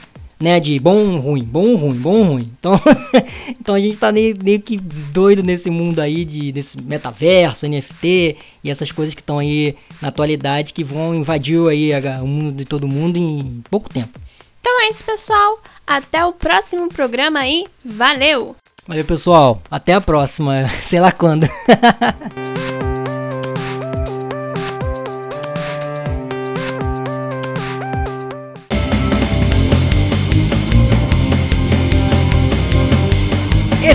Né, 0.41 0.61
de 0.61 0.79
bom, 0.79 1.19
ruim, 1.19 1.43
bom, 1.43 1.75
ruim, 1.75 1.99
bom, 1.99 2.23
ruim. 2.23 2.53
Então, 2.59 2.81
então 3.61 3.75
a 3.75 3.81
gente 3.81 3.97
tá 3.97 4.13
meio, 4.13 4.37
meio 4.41 4.61
que 4.61 4.77
doido 4.77 5.43
nesse 5.43 5.69
mundo 5.69 5.99
aí 5.99 6.25
de 6.25 6.53
desse 6.53 6.81
metaverso, 6.81 7.67
NFT 7.67 8.37
e 8.63 8.71
essas 8.71 8.93
coisas 8.93 9.17
que 9.17 9.21
estão 9.21 9.41
aí 9.41 9.75
na 10.01 10.09
atualidade 10.09 10.73
que 10.73 10.85
vão 10.85 11.13
invadir 11.13 11.59
aí 11.69 11.91
o 12.23 12.27
mundo 12.27 12.57
de 12.57 12.65
todo 12.65 12.87
mundo 12.87 13.19
em 13.19 13.65
pouco 13.69 13.89
tempo. 13.89 14.17
Então 14.61 14.81
é 14.83 14.91
isso, 14.91 15.05
pessoal. 15.05 15.59
Até 15.85 16.25
o 16.25 16.33
próximo 16.33 16.89
programa 16.89 17.41
aí. 17.41 17.67
Valeu! 17.85 18.55
Valeu, 18.87 19.05
pessoal. 19.05 19.63
Até 19.71 19.93
a 19.93 20.01
próxima. 20.01 20.69
Sei 20.85 21.01
lá 21.01 21.13
quando. 21.13 21.47